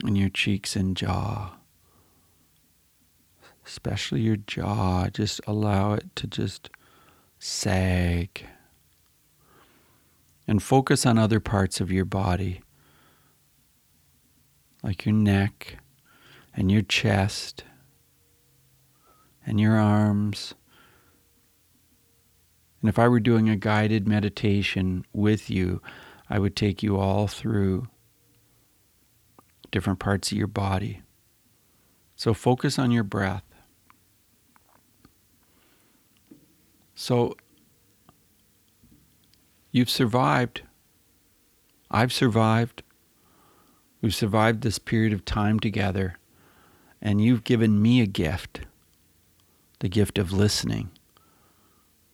in 0.05 0.17
your 0.17 0.29
cheeks 0.29 0.77
and 0.77 0.97
jaw. 0.97 1.57
Especially 3.71 4.21
your 4.21 4.37
jaw, 4.37 5.07
just 5.11 5.41
allow 5.47 5.93
it 5.93 6.05
to 6.17 6.27
just 6.27 6.71
sag. 7.39 8.45
And 10.49 10.61
focus 10.61 11.07
on 11.07 11.19
other 11.19 11.39
parts 11.39 11.81
of 11.81 11.93
your 11.93 12.05
body, 12.05 12.63
like 14.83 15.07
your 15.07 15.15
neck 15.15 15.79
and 16.53 16.69
your 16.69 16.83
chest 16.83 17.63
and 19.47 19.61
your 19.61 19.79
arms. 19.79 20.55
And 22.81 22.89
if 22.89 22.99
I 22.99 23.07
were 23.07 23.21
doing 23.21 23.49
a 23.49 23.55
guided 23.55 24.09
meditation 24.09 25.07
with 25.13 25.49
you, 25.49 25.81
I 26.29 26.41
would 26.41 26.57
take 26.57 26.83
you 26.83 26.99
all 26.99 27.29
through 27.29 27.87
different 29.71 30.01
parts 30.01 30.33
of 30.33 30.39
your 30.39 30.49
body. 30.49 31.03
So 32.17 32.35
focus 32.35 32.77
on 32.77 32.91
your 32.91 33.05
breath. 33.05 33.45
So 37.01 37.35
you've 39.73 39.89
survived. 39.89 40.61
I've 41.91 42.13
survived. 42.13 42.83
We've 44.03 44.15
survived 44.15 44.61
this 44.61 44.79
period 44.79 45.15
of 45.15 45.25
time 45.25 45.59
together. 45.59 46.19
And 47.01 47.25
you've 47.25 47.43
given 47.43 47.81
me 47.81 48.03
a 48.03 48.07
gift 48.07 48.67
the 49.79 49.89
gift 49.89 50.19
of 50.19 50.31
listening 50.31 50.91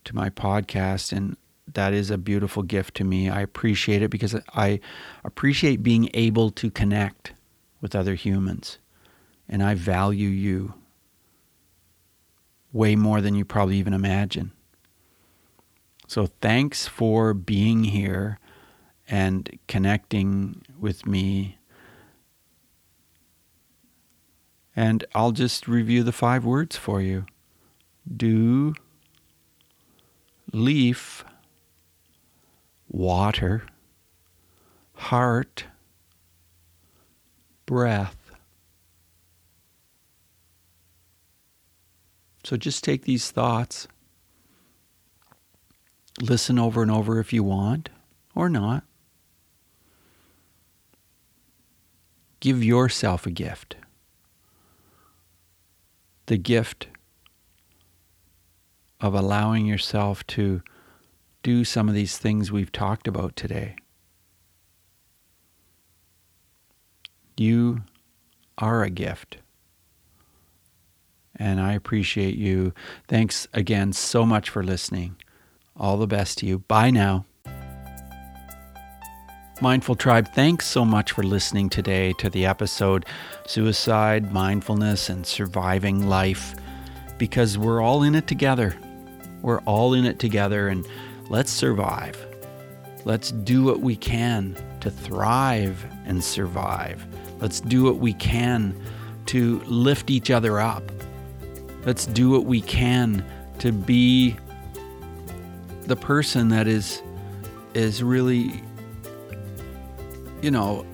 to 0.04 0.14
my 0.14 0.30
podcast. 0.30 1.10
And 1.10 1.36
that 1.74 1.92
is 1.92 2.12
a 2.12 2.16
beautiful 2.16 2.62
gift 2.62 2.94
to 2.98 3.02
me. 3.02 3.28
I 3.28 3.40
appreciate 3.40 4.02
it 4.02 4.10
because 4.12 4.36
I 4.54 4.78
appreciate 5.24 5.82
being 5.82 6.10
able 6.14 6.52
to 6.52 6.70
connect 6.70 7.32
with 7.80 7.96
other 7.96 8.14
humans. 8.14 8.78
And 9.48 9.64
I 9.64 9.74
value 9.74 10.28
you 10.28 10.74
way 12.72 12.94
more 12.94 13.20
than 13.20 13.34
you 13.34 13.44
probably 13.44 13.78
even 13.78 13.92
imagine. 13.92 14.52
So 16.06 16.26
thanks 16.40 16.86
for 16.86 17.34
being 17.34 17.84
here 17.84 18.38
and 19.08 19.58
connecting 19.66 20.62
with 20.78 21.06
me. 21.06 21.58
And 24.74 25.04
I'll 25.14 25.32
just 25.32 25.66
review 25.66 26.02
the 26.02 26.12
five 26.12 26.44
words 26.44 26.76
for 26.76 27.00
you 27.00 27.26
do, 28.14 28.74
leaf, 30.52 31.24
water, 32.88 33.64
heart, 34.94 35.64
breath. 37.64 38.16
So 42.44 42.56
just 42.56 42.84
take 42.84 43.02
these 43.02 43.32
thoughts, 43.32 43.88
listen 46.20 46.58
over 46.58 46.82
and 46.82 46.90
over 46.90 47.18
if 47.20 47.32
you 47.32 47.42
want 47.42 47.88
or 48.34 48.48
not. 48.48 48.84
Give 52.40 52.62
yourself 52.62 53.26
a 53.26 53.30
gift. 53.30 53.76
The 56.26 56.36
gift 56.36 56.88
of 59.00 59.14
allowing 59.14 59.66
yourself 59.66 60.26
to 60.28 60.62
do 61.42 61.64
some 61.64 61.88
of 61.88 61.94
these 61.94 62.18
things 62.18 62.50
we've 62.50 62.72
talked 62.72 63.06
about 63.06 63.36
today. 63.36 63.76
You 67.36 67.82
are 68.58 68.82
a 68.82 68.90
gift. 68.90 69.38
And 71.38 71.60
I 71.60 71.74
appreciate 71.74 72.36
you. 72.36 72.72
Thanks 73.06 73.46
again 73.52 73.92
so 73.92 74.24
much 74.24 74.48
for 74.48 74.62
listening. 74.62 75.16
All 75.78 75.96
the 75.96 76.06
best 76.06 76.38
to 76.38 76.46
you. 76.46 76.60
Bye 76.60 76.90
now. 76.90 77.24
Mindful 79.62 79.94
Tribe, 79.94 80.28
thanks 80.34 80.66
so 80.66 80.84
much 80.84 81.12
for 81.12 81.22
listening 81.22 81.70
today 81.70 82.12
to 82.14 82.28
the 82.28 82.44
episode 82.44 83.06
Suicide, 83.46 84.30
Mindfulness, 84.30 85.08
and 85.08 85.26
Surviving 85.26 86.08
Life 86.08 86.54
because 87.16 87.56
we're 87.56 87.80
all 87.80 88.02
in 88.02 88.14
it 88.14 88.26
together. 88.26 88.76
We're 89.40 89.60
all 89.60 89.94
in 89.94 90.04
it 90.04 90.18
together 90.18 90.68
and 90.68 90.86
let's 91.30 91.50
survive. 91.50 92.18
Let's 93.06 93.30
do 93.30 93.62
what 93.62 93.80
we 93.80 93.96
can 93.96 94.56
to 94.80 94.90
thrive 94.90 95.86
and 96.04 96.22
survive. 96.22 97.06
Let's 97.40 97.60
do 97.60 97.84
what 97.84 97.96
we 97.96 98.12
can 98.14 98.78
to 99.26 99.60
lift 99.60 100.10
each 100.10 100.30
other 100.30 100.60
up. 100.60 100.82
Let's 101.84 102.06
do 102.06 102.30
what 102.30 102.44
we 102.44 102.60
can 102.60 103.24
to 103.60 103.72
be 103.72 104.36
the 105.86 105.96
person 105.96 106.48
that 106.48 106.66
is 106.66 107.02
is 107.74 108.02
really 108.02 108.62
you 110.42 110.50
know 110.50 110.84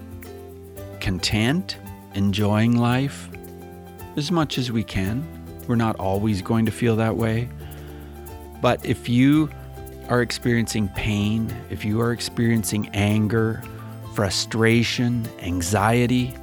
content, 1.00 1.76
enjoying 2.14 2.78
life 2.78 3.28
as 4.16 4.30
much 4.30 4.58
as 4.58 4.70
we 4.70 4.84
can. 4.84 5.26
We're 5.66 5.76
not 5.76 5.96
always 5.96 6.42
going 6.42 6.66
to 6.66 6.72
feel 6.72 6.96
that 6.96 7.16
way. 7.16 7.48
But 8.60 8.84
if 8.84 9.08
you 9.08 9.50
are 10.08 10.22
experiencing 10.22 10.88
pain, 10.88 11.52
if 11.70 11.84
you 11.84 12.00
are 12.00 12.12
experiencing 12.12 12.88
anger, 12.92 13.62
frustration, 14.14 15.26
anxiety, 15.40 16.34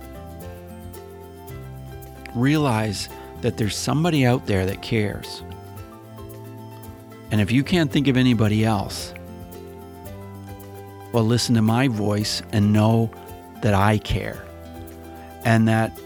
realize 2.35 3.09
that 3.41 3.57
there's 3.57 3.75
somebody 3.75 4.25
out 4.25 4.45
there 4.47 4.65
that 4.65 4.81
cares. 4.81 5.43
And 7.31 7.41
if 7.41 7.51
you 7.51 7.63
can't 7.63 7.91
think 7.91 8.07
of 8.07 8.17
anybody 8.17 8.65
else, 8.65 9.13
well, 11.11 11.23
listen 11.23 11.55
to 11.55 11.61
my 11.61 11.87
voice 11.87 12.41
and 12.51 12.73
know 12.73 13.11
that 13.61 13.73
I 13.73 13.97
care. 13.99 14.43
And 15.45 15.67
that 15.67 15.97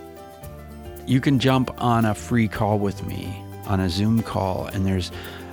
you 1.06 1.20
can 1.20 1.40
jump 1.40 1.72
on 1.82 2.06
a 2.06 2.16
free 2.16 2.48
call 2.48 2.80
with 2.80 3.06
me 3.06 3.44
on 3.66 3.80
a 3.80 3.90
Zoom 3.90 4.22
call. 4.24 4.68
And 4.68 4.86
there's, 4.86 5.12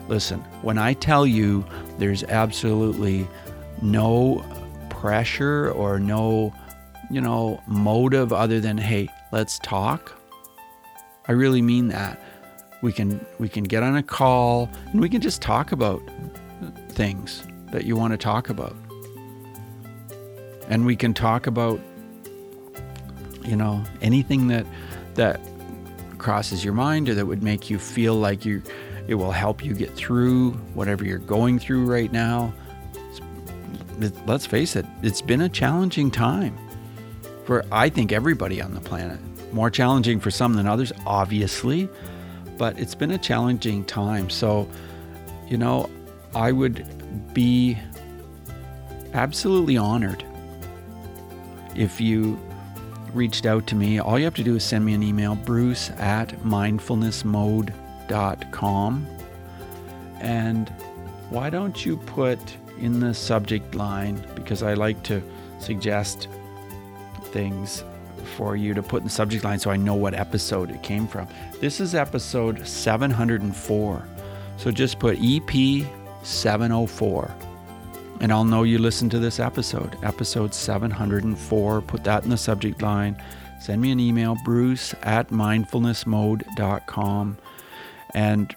listen, 0.08 0.40
when 0.62 0.78
I 0.78 0.94
tell 0.94 1.26
you 1.26 1.64
there's 1.98 2.24
absolutely 2.24 3.26
no 3.82 4.44
pressure 4.88 5.70
or 5.72 5.98
no, 5.98 6.54
you 7.10 7.20
know, 7.20 7.62
motive 7.66 8.32
other 8.32 8.60
than, 8.60 8.78
hey, 8.78 9.08
let's 9.32 9.58
talk. 9.58 10.16
I 11.26 11.32
really 11.32 11.62
mean 11.62 11.88
that. 11.88 12.20
We 12.82 12.92
can 12.92 13.24
we 13.38 13.48
can 13.48 13.64
get 13.64 13.82
on 13.82 13.96
a 13.96 14.02
call 14.02 14.70
and 14.92 15.00
we 15.00 15.08
can 15.08 15.20
just 15.20 15.42
talk 15.42 15.72
about 15.72 16.02
things 16.90 17.42
that 17.72 17.84
you 17.84 17.96
want 17.96 18.12
to 18.12 18.16
talk 18.16 18.48
about. 18.48 18.74
And 20.68 20.86
we 20.86 20.96
can 20.96 21.14
talk 21.14 21.46
about 21.46 21.80
you 23.44 23.56
know, 23.56 23.82
anything 24.02 24.48
that 24.48 24.66
that 25.14 25.40
crosses 26.18 26.64
your 26.64 26.74
mind 26.74 27.08
or 27.08 27.14
that 27.14 27.26
would 27.26 27.42
make 27.42 27.70
you 27.70 27.78
feel 27.78 28.14
like 28.14 28.44
you 28.44 28.62
it 29.08 29.14
will 29.14 29.32
help 29.32 29.64
you 29.64 29.74
get 29.74 29.90
through 29.94 30.52
whatever 30.74 31.04
you're 31.04 31.18
going 31.18 31.58
through 31.58 31.86
right 31.86 32.12
now 32.12 32.52
let's 34.26 34.46
face 34.46 34.76
it, 34.76 34.86
it's 35.02 35.20
been 35.20 35.42
a 35.42 35.48
challenging 35.48 36.10
time 36.10 36.56
for, 37.44 37.64
I 37.70 37.88
think, 37.88 38.12
everybody 38.12 38.62
on 38.62 38.74
the 38.74 38.80
planet. 38.80 39.20
More 39.52 39.70
challenging 39.70 40.20
for 40.20 40.30
some 40.30 40.54
than 40.54 40.66
others, 40.66 40.92
obviously, 41.06 41.88
but 42.60 42.78
it's 42.78 42.94
been 42.94 43.10
a 43.12 43.18
challenging 43.18 43.84
time. 43.86 44.28
So, 44.28 44.68
you 45.48 45.56
know, 45.56 45.88
I 46.34 46.52
would 46.52 46.84
be 47.32 47.78
absolutely 49.14 49.78
honored 49.78 50.22
if 51.74 52.02
you 52.02 52.38
reached 53.14 53.46
out 53.46 53.66
to 53.68 53.74
me. 53.74 53.98
All 53.98 54.18
you 54.18 54.26
have 54.26 54.34
to 54.34 54.42
do 54.42 54.56
is 54.56 54.62
send 54.62 54.84
me 54.84 54.92
an 54.92 55.02
email, 55.02 55.36
bruce 55.36 55.88
at 55.92 56.28
mindfulnessmode.com. 56.42 59.06
And 60.20 60.68
why 61.30 61.48
don't 61.48 61.86
you 61.86 61.96
put 61.96 62.38
in 62.78 63.00
the 63.00 63.14
subject 63.14 63.74
line 63.74 64.22
because 64.34 64.62
I 64.62 64.74
like 64.74 65.02
to 65.04 65.22
suggest 65.60 66.28
things 67.32 67.84
for 68.20 68.56
you 68.56 68.74
to 68.74 68.82
put 68.82 68.98
in 68.98 69.04
the 69.04 69.10
subject 69.10 69.44
line 69.44 69.58
so 69.58 69.70
I 69.70 69.76
know 69.76 69.94
what 69.94 70.14
episode 70.14 70.70
it 70.70 70.82
came 70.82 71.06
from. 71.06 71.28
This 71.60 71.80
is 71.80 71.94
episode 71.94 72.66
704. 72.66 74.08
So 74.56 74.70
just 74.70 74.98
put 74.98 75.18
EP 75.20 75.86
704 76.22 77.34
and 78.20 78.32
I'll 78.32 78.44
know 78.44 78.62
you 78.62 78.78
listened 78.78 79.10
to 79.12 79.18
this 79.18 79.40
episode, 79.40 79.96
episode 80.02 80.52
704. 80.54 81.80
Put 81.80 82.04
that 82.04 82.22
in 82.22 82.28
the 82.30 82.36
subject 82.36 82.82
line. 82.82 83.20
Send 83.60 83.80
me 83.80 83.90
an 83.92 84.00
email, 84.00 84.36
bruce 84.44 84.94
at 85.02 85.28
mindfulnessmode.com. 85.28 87.38
And 88.14 88.56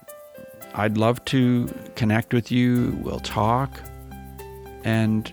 I'd 0.75 0.97
love 0.97 1.23
to 1.25 1.67
connect 1.95 2.33
with 2.33 2.51
you. 2.51 2.97
We'll 3.01 3.21
talk 3.21 3.79
and 4.83 5.31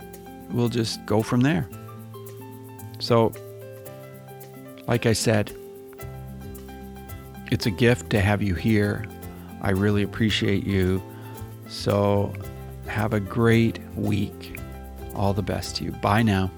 we'll 0.53 0.69
just 0.69 1.05
go 1.07 1.23
from 1.23 1.41
there. 1.41 1.67
So, 3.01 3.33
like 4.91 5.07
I 5.07 5.13
said, 5.13 5.55
it's 7.53 7.65
a 7.65 7.71
gift 7.71 8.11
to 8.11 8.21
have 8.21 8.43
you 8.43 8.57
here. 8.57 9.07
I 9.63 9.71
really 9.71 10.03
appreciate 10.03 10.67
you. 10.67 11.01
So 11.69 12.35
have 12.87 13.15
a 13.15 13.21
great 13.21 13.79
week. 13.95 14.61
All 15.15 15.33
the 15.33 15.43
best 15.43 15.77
to 15.77 15.85
you. 15.85 15.93
Bye 15.93 16.23
now. 16.23 16.51